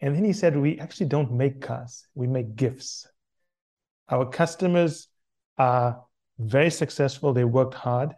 [0.00, 3.06] And then he said, We actually don't make cars, we make gifts.
[4.08, 5.08] Our customers
[5.58, 6.02] are
[6.38, 8.14] very successful, they worked hard,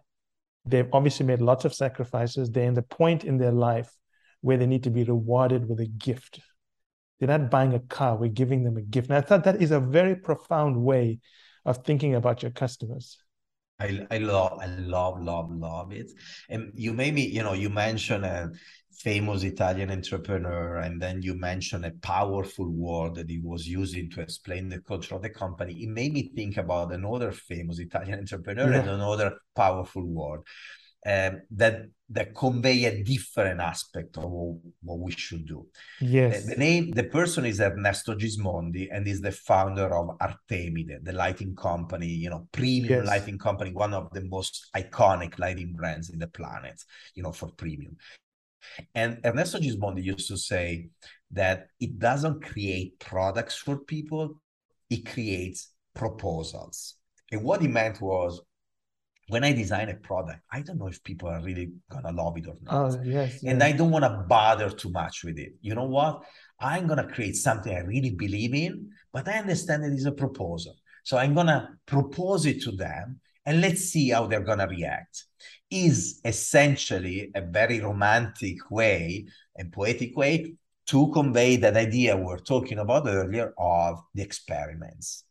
[0.65, 2.51] They've obviously made lots of sacrifices.
[2.51, 3.91] They're in the point in their life
[4.41, 6.41] where they need to be rewarded with a gift.
[7.19, 9.09] They're not buying a car, we're giving them a gift.
[9.09, 11.21] And I thought that is a very profound way
[11.65, 13.17] of thinking about your customers.
[13.79, 16.11] I, I love, I love, love, love it.
[16.49, 18.51] And you made me, you know, you mentioned a
[18.93, 24.21] famous Italian entrepreneur, and then you mentioned a powerful word that he was using to
[24.21, 25.75] explain the culture of the company.
[25.83, 28.81] It made me think about another famous Italian entrepreneur yeah.
[28.81, 30.41] and another powerful word
[31.07, 34.31] um, that that convey a different aspect of
[34.83, 35.67] what we should do.
[35.99, 36.45] Yes.
[36.45, 41.13] The, the, name, the person is Ernesto Gismondi and is the founder of Artemide, the
[41.13, 43.07] lighting company, you know, premium yes.
[43.07, 46.83] lighting company, one of the most iconic lighting brands in the planet,
[47.15, 47.97] you know, for premium.
[48.95, 50.89] And Ernesto Gismondi used to say
[51.31, 54.41] that it doesn't create products for people,
[54.91, 56.97] it creates proposals.
[57.31, 58.43] And what he meant was
[59.29, 62.47] when I design a product, I don't know if people are really gonna love it
[62.47, 62.75] or not.
[62.75, 65.55] Oh, yes, and I don't want to bother too much with it.
[65.61, 66.23] You know what?
[66.61, 70.75] I'm gonna create something I really believe in, but I understand it is a proposal.
[71.05, 75.25] So I'm gonna propose it to them and let's see how they're gonna react.
[75.71, 80.55] Is essentially a very romantic way and poetic way
[80.87, 85.25] to convey that idea we we're talking about earlier of the experiments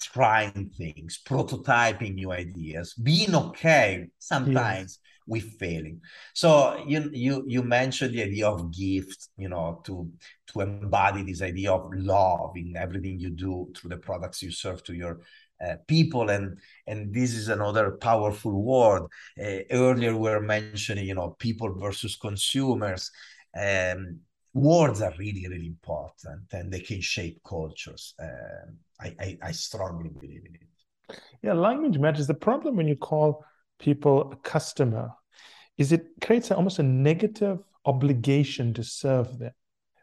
[0.00, 5.24] trying things, prototyping new ideas, being okay sometimes yes.
[5.26, 6.00] with failing.
[6.34, 10.10] So you you you mentioned the idea of gift, you know, to
[10.52, 14.82] to embody this idea of love in everything you do through the products you serve
[14.84, 15.20] to your
[15.64, 19.02] uh, people and and this is another powerful word
[19.42, 23.10] uh, earlier we were mentioning you know people versus consumers
[23.56, 24.18] um,
[24.54, 28.66] words are really really important and they can shape cultures uh,
[29.00, 31.18] I, I, I strongly believe in it.
[31.42, 32.26] Yeah, language matters.
[32.26, 33.44] The problem when you call
[33.78, 35.10] people a customer
[35.78, 39.52] is it creates almost a negative obligation to serve them.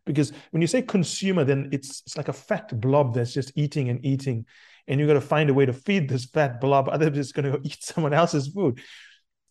[0.05, 3.89] Because when you say consumer, then it's it's like a fat blob that's just eating
[3.89, 4.45] and eating,
[4.88, 6.89] and you've got to find a way to feed this fat blob.
[6.91, 8.80] Otherwise, it's going to eat someone else's food.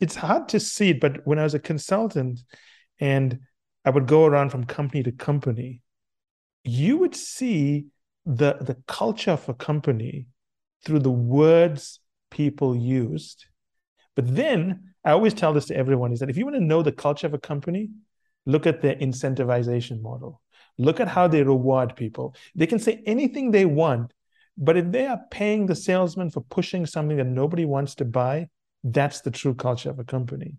[0.00, 2.40] It's hard to see it, but when I was a consultant,
[2.98, 3.40] and
[3.84, 5.82] I would go around from company to company,
[6.64, 7.86] you would see
[8.24, 10.26] the the culture of a company
[10.84, 12.00] through the words
[12.30, 13.46] people used.
[14.14, 16.82] But then I always tell this to everyone is that if you want to know
[16.82, 17.90] the culture of a company,
[18.44, 20.40] look at their incentivization model.
[20.78, 22.34] Look at how they reward people.
[22.54, 24.12] They can say anything they want,
[24.56, 28.48] but if they are paying the salesman for pushing something that nobody wants to buy,
[28.84, 30.56] that's the true culture of a company.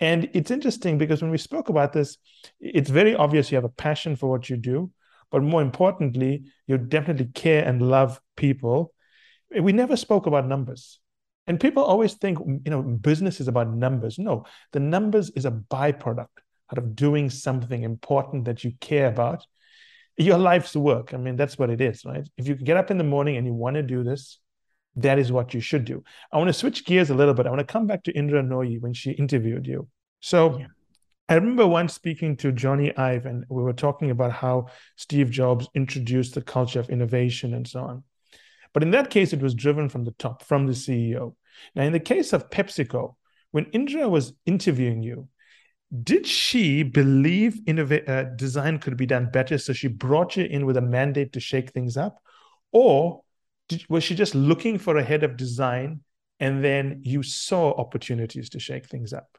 [0.00, 2.18] And it's interesting because when we spoke about this,
[2.60, 4.90] it's very obvious you have a passion for what you do
[5.32, 8.92] but more importantly, you definitely care and love people.
[9.50, 11.00] We never spoke about numbers.
[11.46, 14.18] And people always think, you know, business is about numbers.
[14.18, 16.28] No, the numbers is a byproduct
[16.70, 19.44] out of doing something important that you care about.
[20.16, 21.14] Your life's work.
[21.14, 22.28] I mean, that's what it is, right?
[22.36, 24.38] If you get up in the morning and you want to do this,
[24.96, 26.04] that is what you should do.
[26.30, 27.46] I want to switch gears a little bit.
[27.46, 29.88] I want to come back to Indra Nooyi when she interviewed you.
[30.20, 30.66] So, yeah.
[31.28, 34.66] I remember once speaking to Jony Ive, and we were talking about how
[34.96, 38.04] Steve Jobs introduced the culture of innovation and so on.
[38.74, 41.34] But in that case, it was driven from the top, from the CEO.
[41.74, 43.14] Now, in the case of PepsiCo,
[43.50, 45.28] when Indra was interviewing you,
[46.02, 49.58] did she believe innov- uh, design could be done better?
[49.58, 52.22] So she brought you in with a mandate to shake things up?
[52.72, 53.22] Or
[53.68, 56.00] did, was she just looking for a head of design
[56.40, 59.36] and then you saw opportunities to shake things up?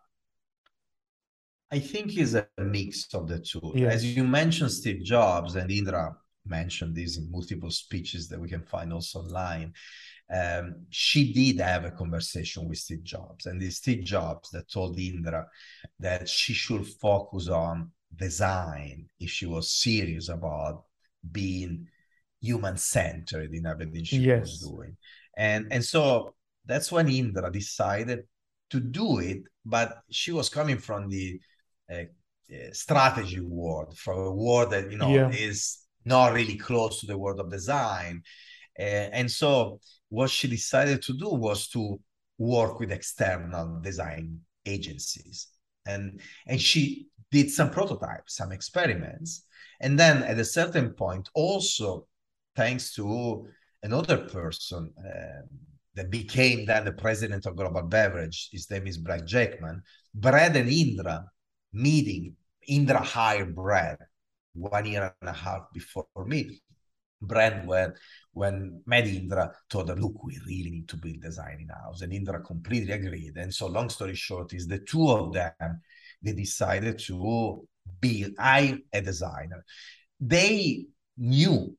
[1.72, 3.72] I think is a mix of the two.
[3.74, 3.96] Yes.
[3.96, 8.64] As you mentioned, Steve Jobs and Indra mentioned this in multiple speeches that we can
[8.64, 9.74] find also online.
[10.34, 15.00] Um, she did have a conversation with Steve Jobs, and it's Steve Jobs that told
[15.00, 15.48] Indra
[16.00, 20.84] that she should focus on design if she was serious about
[21.32, 21.88] being
[22.42, 24.42] human centered in everything she yes.
[24.42, 24.98] was doing.
[25.38, 28.24] And and so that's when Indra decided
[28.70, 31.40] to do it, but she was coming from the
[31.90, 32.08] a,
[32.50, 35.30] a strategy world, from a world that you know yeah.
[35.30, 38.24] is not really close to the world of design.
[38.80, 42.00] Uh, and so what she decided to do was to
[42.38, 45.48] work with external design agencies
[45.86, 49.46] and and she did some prototypes some experiments
[49.82, 52.08] and then at a certain point also
[52.56, 53.46] thanks to
[53.84, 55.42] another person uh,
[55.96, 59.82] that became then the president of global beverage his name is Brad Jakeman
[60.16, 61.26] brad and indra
[61.72, 62.36] meeting
[62.68, 63.98] Indra hired Brad
[64.54, 66.62] one year and a half before me.
[67.28, 67.94] brand when
[68.34, 72.02] when met Indra told her, look, we really need to build design in house.
[72.02, 73.38] And Indra completely agreed.
[73.38, 75.82] And so long story short is the two of them,
[76.22, 77.66] they decided to
[78.00, 79.64] build, I a designer.
[80.20, 80.86] They
[81.18, 81.78] knew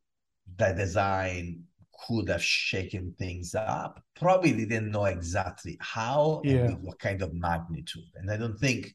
[0.57, 1.65] that design
[2.07, 4.01] could have shaken things up.
[4.15, 6.67] Probably didn't know exactly how yeah.
[6.67, 8.05] and what kind of magnitude.
[8.15, 8.93] And I don't think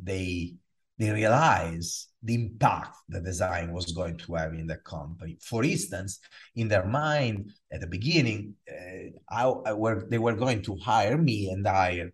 [0.00, 0.54] they
[0.98, 5.38] they realize the impact the design was going to have in the company.
[5.40, 6.18] For instance,
[6.56, 11.16] in their mind at the beginning, uh, I, I were, they were going to hire
[11.16, 12.10] me and hire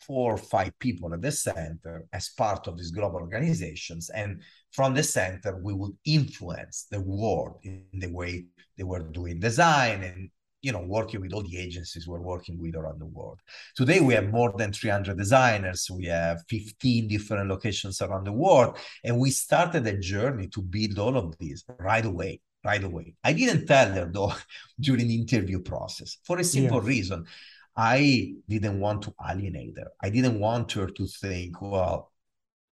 [0.00, 4.10] four or five people at the center as part of these global organizations.
[4.10, 9.40] And from the center, we would influence the world in the way they were doing
[9.40, 10.30] design and
[10.62, 13.40] you know working with all the agencies we're working with around the world.
[13.76, 15.90] Today we have more than 300 designers.
[15.90, 18.78] We have 15 different locations around the world.
[19.04, 23.12] And we started a journey to build all of these right away right away.
[23.24, 24.34] I didn't tell her though
[24.80, 26.88] during the interview process for a simple yeah.
[26.88, 27.26] reason.
[27.74, 29.90] I didn't want to alienate her.
[30.00, 32.11] I didn't want her to think well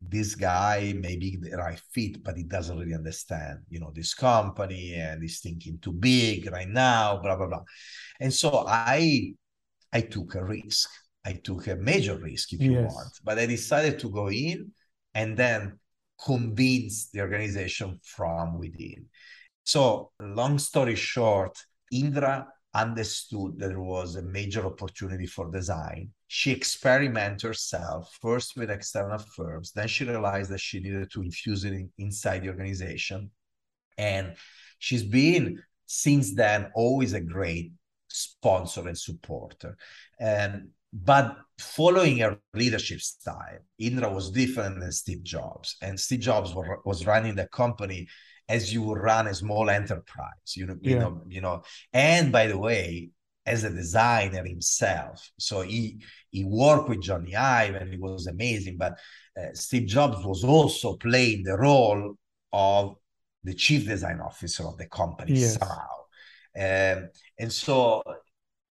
[0.07, 4.13] this guy may be the right fit, but he doesn't really understand, you know, this
[4.13, 7.63] company and he's thinking too big right now, blah, blah, blah.
[8.19, 9.33] And so I
[9.91, 10.89] I took a risk.
[11.23, 12.93] I took a major risk, if you yes.
[12.93, 14.71] want, but I decided to go in
[15.13, 15.79] and then
[16.23, 19.07] convince the organization from within.
[19.63, 21.57] So, long story short,
[21.91, 26.09] Indra understood that there was a major opportunity for design.
[26.27, 29.71] She experimented herself first with external firms.
[29.71, 33.31] Then she realized that she needed to infuse it in, inside the organization.
[33.97, 34.35] And
[34.77, 37.71] she's been since then always a great
[38.09, 39.77] sponsor and supporter.
[40.19, 45.75] And but following her leadership style, Indra was different than Steve Jobs.
[45.81, 46.53] And Steve Jobs
[46.85, 48.07] was running the company
[48.47, 51.63] as you run a small enterprise you know you know you know.
[51.93, 53.09] And by the way
[53.45, 58.77] as a designer himself so he he worked with Jony Ive and it was amazing
[58.77, 58.97] but
[59.39, 62.15] uh, steve jobs was also playing the role
[62.53, 62.95] of
[63.45, 65.57] the chief design officer of the company yes.
[65.57, 65.95] somehow.
[66.57, 67.09] Um,
[67.39, 68.01] and so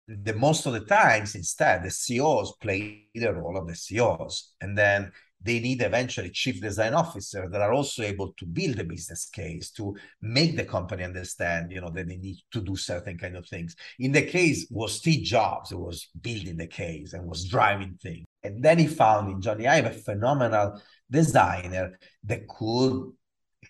[0.08, 4.76] the most of the times instead the ceos play the role of the ceos and
[4.76, 5.10] then
[5.44, 9.70] they need eventually chief design officer that are also able to build a business case
[9.70, 13.46] to make the company understand you know that they need to do certain kind of
[13.46, 13.76] things.
[13.98, 18.24] In the case was steve jobs who was building the case and was driving things.
[18.42, 20.80] And then he found in Jony Ive a phenomenal
[21.10, 23.12] designer that could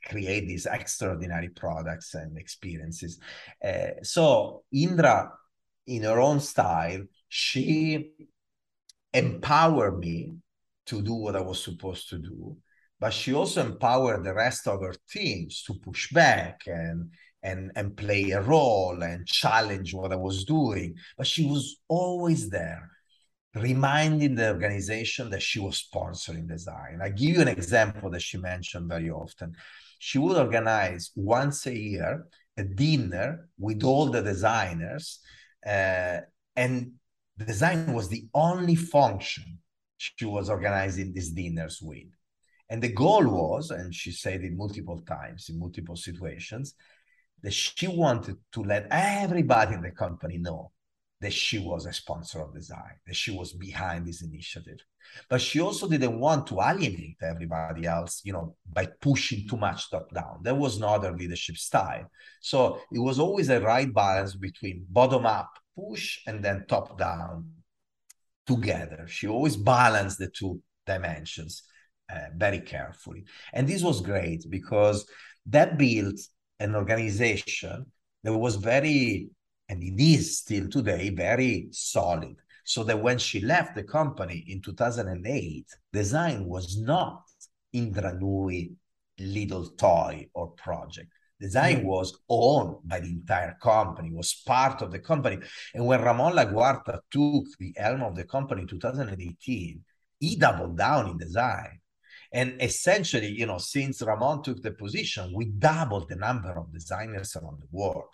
[0.07, 3.21] create these extraordinary products and experiences.
[3.65, 5.33] Uh, so indra
[5.87, 8.13] in her own style she
[9.13, 10.35] empowered me
[10.87, 12.57] to do what I was supposed to do.
[13.01, 17.11] But she also empowered the rest of her teams to push back and
[17.43, 20.95] and and play a role and challenge what I was doing.
[21.19, 22.91] But she was always there,
[23.55, 27.01] reminding the organization that she was sponsoring design.
[27.03, 29.55] I give you an example that she mentioned very often.
[29.99, 35.19] She would organize once a year a dinner with all the designers,
[35.67, 36.19] uh,
[36.57, 36.93] and
[37.37, 39.59] design was the only function
[39.97, 42.09] she was organizing these dinners with.
[42.69, 46.75] And the goal was, and she said it multiple times in multiple situations,
[47.43, 50.73] that she wanted to let everybody in the company know
[51.21, 54.79] that she was a sponsor of design, that she was behind this initiative.
[55.29, 59.91] But she also didn't want to alienate everybody else, you know, by pushing too much
[59.91, 60.41] top down.
[60.43, 62.11] That was not her leadership style.
[62.41, 67.51] So it was always a right balance between bottom up push and then top down
[68.47, 69.07] together.
[69.09, 71.63] She always balanced the two dimensions
[72.13, 73.25] uh, very carefully.
[73.53, 75.07] And this was great because
[75.47, 76.21] that built
[76.61, 77.87] an organization
[78.23, 79.29] that was very,
[79.69, 82.37] and it is still today, very solid.
[82.67, 87.23] So that when she left the company in 2008, design was not
[87.75, 88.73] Indra Nooyi
[89.19, 91.09] little toy or project.
[91.41, 91.85] Design mm.
[91.85, 95.39] was owned by the entire company, was part of the company.
[95.75, 99.85] And when Ramon Laguarta took the helm of the company in 2018,
[100.21, 101.81] he doubled down in design.
[102.33, 107.37] And essentially, you know, since Ramon took the position, we doubled the number of designers
[107.37, 108.09] around the world.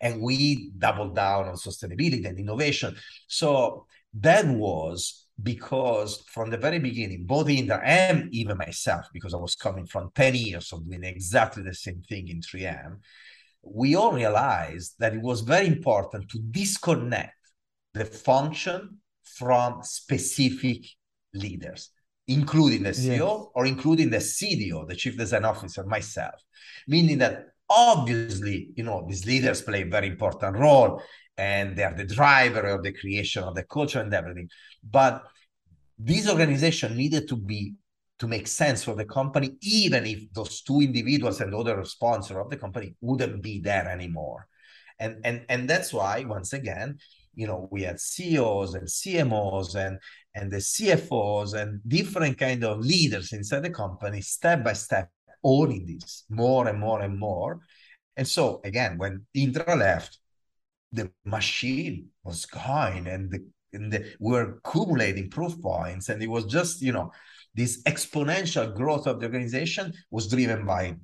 [0.00, 2.96] And we doubled down on sustainability and innovation.
[3.28, 9.38] So that was because from the very beginning, both Indra and even myself, because I
[9.38, 12.98] was coming from 10 years of doing exactly the same thing in 3M,
[13.62, 17.36] we all realized that it was very important to disconnect
[17.94, 20.84] the function from specific
[21.34, 21.90] leaders,
[22.26, 23.46] including the CEO yes.
[23.54, 26.34] or including the CDO, the Chief Design Officer, myself,
[26.86, 31.02] meaning that Obviously, you know, these leaders play a very important role
[31.38, 34.48] and they are the driver of the creation of the culture and everything.
[34.82, 35.22] But
[35.98, 37.74] this organization needed to be
[38.18, 42.50] to make sense for the company, even if those two individuals and other sponsor of
[42.50, 44.46] the company wouldn't be there anymore.
[45.00, 46.98] And and and that's why, once again,
[47.34, 49.98] you know, we had CEOs and CMOs and
[50.34, 55.10] and the CFOs and different kind of leaders inside the company, step by step,
[55.42, 57.60] owning this more and more and more.
[58.16, 60.18] And so again, when Indra left,
[60.92, 66.28] the machine was going and the and the, we were accumulating proof points and it
[66.28, 67.10] was just you know
[67.54, 70.94] this exponential growth of the organization was driven by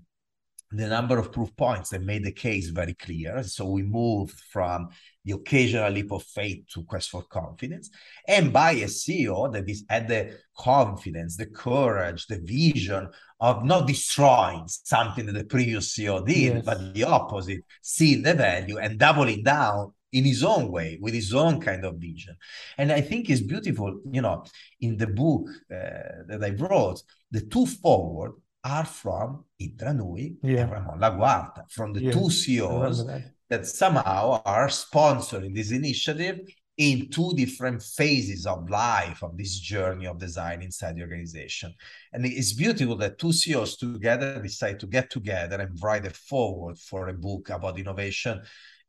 [0.71, 3.43] the number of proof points that made the case very clear.
[3.43, 4.89] So we moved from
[5.25, 7.91] the occasional leap of faith to quest for confidence,
[8.27, 13.09] and by a CEO that is had the confidence, the courage, the vision
[13.41, 16.65] of not destroying something that the previous CEO did, yes.
[16.65, 21.35] but the opposite, seeing the value and doubling down in his own way with his
[21.35, 22.37] own kind of vision
[22.79, 24.45] and i think it's beautiful you know
[24.81, 28.33] in the book uh, that i wrote the two foreword
[28.65, 30.63] are from Indra Nooyi yeah.
[30.63, 32.13] and Ramon Laguarta, from the yeah.
[32.13, 33.23] two CEOs that.
[33.49, 36.41] that somehow are sponsoring this initiative
[36.77, 41.75] in two different phases of life of this journey of design inside the organization.
[42.13, 46.79] And it's beautiful that two CEOs together decide to get together and write a foreword
[46.79, 48.41] for a book about innovation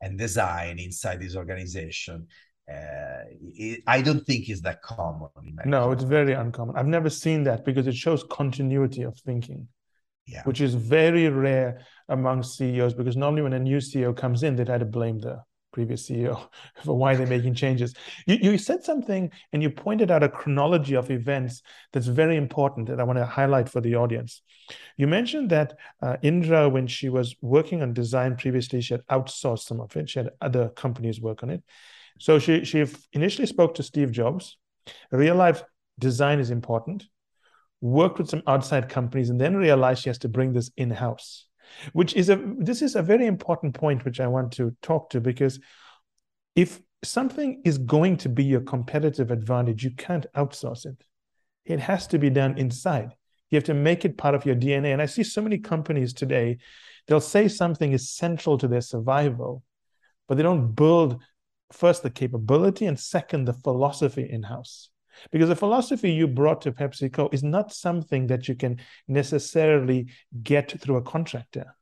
[0.01, 2.27] and design inside this organization.
[2.69, 3.23] Uh,
[3.55, 5.29] it, I don't think it's that common.
[5.65, 6.75] no, it's very uncommon.
[6.75, 9.67] I've never seen that because it shows continuity of thinking,
[10.27, 10.43] yeah.
[10.43, 12.93] which is very rare among CEOs.
[12.93, 16.47] Because normally, when a new CEO comes in, they try to blame the previous CEO
[16.83, 17.93] for why they're making changes.
[18.25, 21.61] You, you said something and you pointed out a chronology of events
[21.93, 24.41] that's very important that I want to highlight for the audience.
[24.97, 29.63] You mentioned that uh, Indra, when she was working on design previously, she had outsourced
[29.63, 30.09] some of it.
[30.09, 31.63] She had other companies work on it.
[32.19, 34.57] So she she initially spoke to Steve Jobs,
[35.11, 35.63] realized
[35.97, 37.05] design is important,
[37.81, 41.45] worked with some outside companies, and then realized she has to bring this in house.
[41.93, 45.21] Which is a this is a very important point which I want to talk to
[45.21, 45.59] because
[46.55, 51.03] if something is going to be your competitive advantage, you can't outsource it.
[51.65, 53.15] It has to be done inside.
[53.49, 54.93] You have to make it part of your DNA.
[54.93, 56.57] And I see so many companies today,
[57.07, 59.63] they'll say something is central to their survival,
[60.27, 61.21] but they don't build
[61.71, 64.89] first the capability and second the philosophy in house
[65.31, 70.07] because the philosophy you brought to PepsiCo is not something that you can necessarily
[70.43, 71.75] get through a contractor.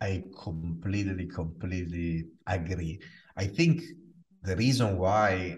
[0.00, 3.00] I completely, completely agree.
[3.36, 3.82] I think
[4.42, 5.56] the reason why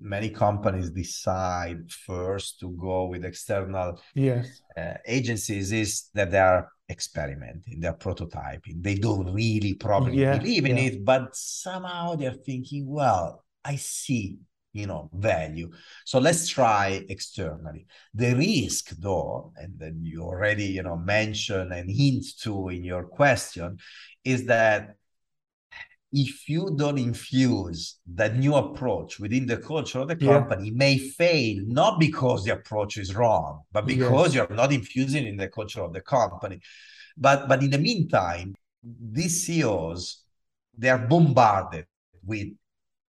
[0.00, 4.62] many companies decide first to go with external yes.
[4.76, 8.82] uh, agencies is that they are experimenting, they're prototyping.
[8.82, 10.84] They don't really probably yeah, believe in yeah.
[10.84, 14.38] it, but somehow they're thinking, well, I see
[14.72, 15.70] you know value
[16.04, 21.90] so let's try externally the risk though and then you already you know mention and
[21.90, 23.76] hint to in your question
[24.24, 24.94] is that
[26.12, 30.74] if you don't infuse that new approach within the culture of the company, yeah.
[30.74, 34.48] may fail not because the approach is wrong, but because yes.
[34.48, 36.58] you're not infusing in the culture of the company.
[37.16, 40.24] But but in the meantime, these CEOs
[40.76, 41.86] they are bombarded
[42.24, 42.48] with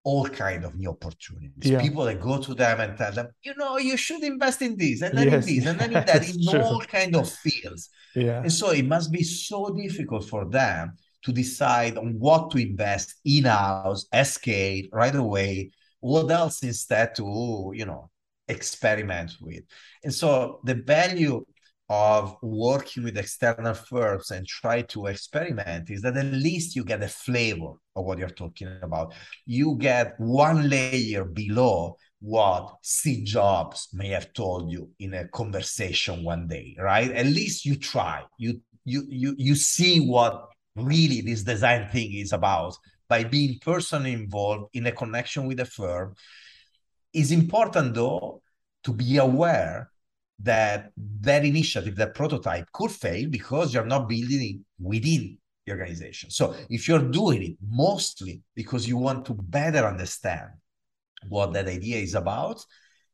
[0.03, 1.71] all kind of new opportunities.
[1.71, 1.81] Yeah.
[1.81, 5.01] People that go to them and tell them, you know, you should invest in this
[5.01, 5.47] and then yes.
[5.47, 6.61] in this and then in that in true.
[6.61, 7.89] all kind of fields.
[8.15, 8.41] Yeah.
[8.41, 13.15] And so it must be so difficult for them to decide on what to invest
[13.25, 15.71] in house, escape right away.
[15.99, 18.09] What else instead to, you know,
[18.51, 19.63] experiment with.
[20.03, 21.45] And so the value
[21.91, 27.03] of working with external firms and try to experiment is that at least you get
[27.03, 29.13] a flavor of what you're talking about.
[29.45, 36.23] You get one layer below what Steve Jobs may have told you in a conversation
[36.23, 37.11] one day, right?
[37.11, 38.23] At least you try.
[38.37, 40.47] You you you you see what
[40.77, 42.73] really this design thing is about
[43.09, 46.15] by being personally involved in a connection with a firm.
[47.11, 48.41] Is important though
[48.85, 49.91] to be aware
[50.43, 50.91] that
[51.21, 56.29] that initiative, that prototype could fail because you're not building it within the organization.
[56.29, 60.49] So if you're doing it mostly because you want to better understand
[61.29, 62.63] what that idea is about,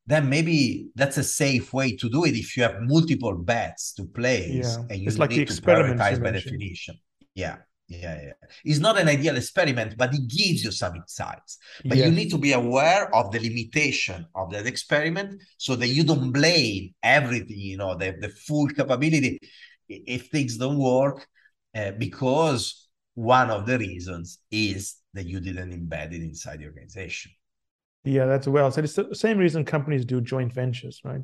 [0.05, 4.05] then maybe that's a safe way to do it if you have multiple bets to
[4.05, 4.83] place yeah.
[4.89, 6.95] and you it's like need to prioritize by definition.
[7.35, 8.33] Yeah yeah, yeah.
[8.65, 11.57] It's not an ideal experiment, but it gives you some insights.
[11.85, 12.07] But yes.
[12.07, 16.31] you need to be aware of the limitation of that experiment so that you don't
[16.31, 19.39] blame everything, you know, the, the full capability.
[19.87, 21.25] If things don't work,
[21.73, 27.31] uh, because one of the reasons is that you didn't embed it inside the organization.
[28.03, 28.83] Yeah, that's well said.
[28.83, 31.21] It's the same reason companies do joint ventures, right?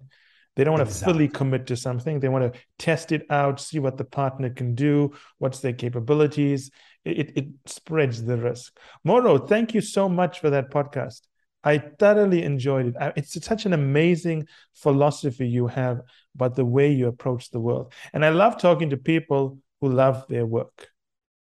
[0.55, 1.13] They don't want exactly.
[1.13, 2.19] to fully commit to something.
[2.19, 6.69] They want to test it out, see what the partner can do, what's their capabilities.
[7.03, 8.77] It, it spreads the risk.
[9.03, 11.21] Mauro, thank you so much for that podcast.
[11.63, 13.13] I thoroughly enjoyed it.
[13.15, 16.01] It's such an amazing philosophy you have
[16.35, 17.93] about the way you approach the world.
[18.13, 20.89] And I love talking to people who love their work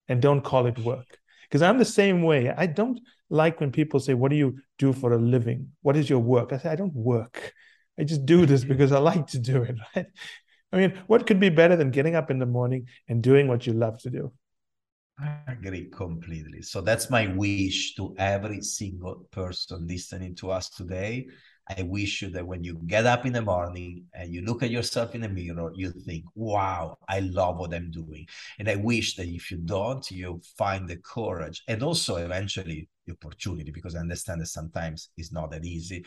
[0.09, 1.19] and don't call it work.
[1.43, 2.51] Because I'm the same way.
[2.51, 3.01] I don't
[3.31, 5.71] like when people say, What do you do for a living?
[5.81, 6.53] What is your work?
[6.53, 7.53] I say, I don't work.
[8.03, 10.07] I just do this because I like to do it, right?
[10.73, 13.65] I mean, what could be better than getting up in the morning and doing what
[13.65, 14.33] you love to do?
[15.21, 16.63] I agree completely.
[16.63, 21.29] So that's my wish to every single person listening to us today.
[21.79, 24.71] I wish you that when you get up in the morning and you look at
[24.73, 28.27] yourself in the mirror, you think, wow, I love what I'm doing.
[28.59, 33.13] And I wish that if you don't, you find the courage and also eventually the
[33.13, 36.05] opportunity, because I understand that sometimes it's not that easy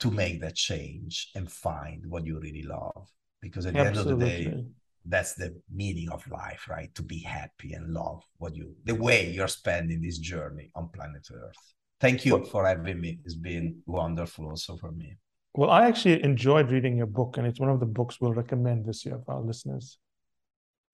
[0.00, 3.08] to make that change and find what you really love.
[3.40, 4.12] Because at the Absolutely.
[4.12, 4.64] end of the day,
[5.06, 6.94] that's the meaning of life, right?
[6.94, 11.26] To be happy and love what you, the way you're spending this journey on planet
[11.32, 11.56] Earth.
[12.00, 13.18] Thank you for having me.
[13.24, 15.16] It's been wonderful also for me.
[15.54, 18.86] Well, I actually enjoyed reading your book, and it's one of the books we'll recommend
[18.86, 19.98] this year for our listeners.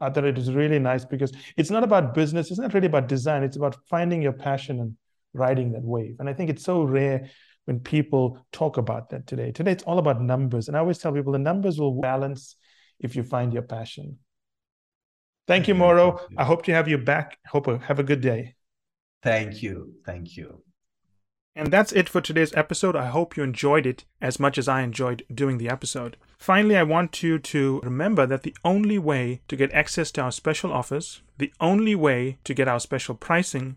[0.01, 3.09] I thought it was really nice because it's not about business, it's not really about
[3.09, 4.97] design, it's about finding your passion and
[5.35, 6.17] riding that wave.
[6.19, 7.31] And I think it's so rare
[7.71, 9.53] when people talk about that today.
[9.53, 10.67] Today, it's all about numbers.
[10.67, 12.57] And I always tell people the numbers will balance
[12.99, 14.19] if you find your passion.
[15.47, 16.21] Thank you, Mauro.
[16.37, 17.39] I hope to have you back.
[17.47, 18.57] Hope have a good day.
[19.23, 19.95] Thank you.
[20.05, 20.65] Thank you.
[21.55, 22.97] And that's it for today's episode.
[22.97, 26.17] I hope you enjoyed it as much as I enjoyed doing the episode.
[26.39, 30.33] Finally, I want you to remember that the only way to get access to our
[30.33, 33.77] special offers, the only way to get our special pricing,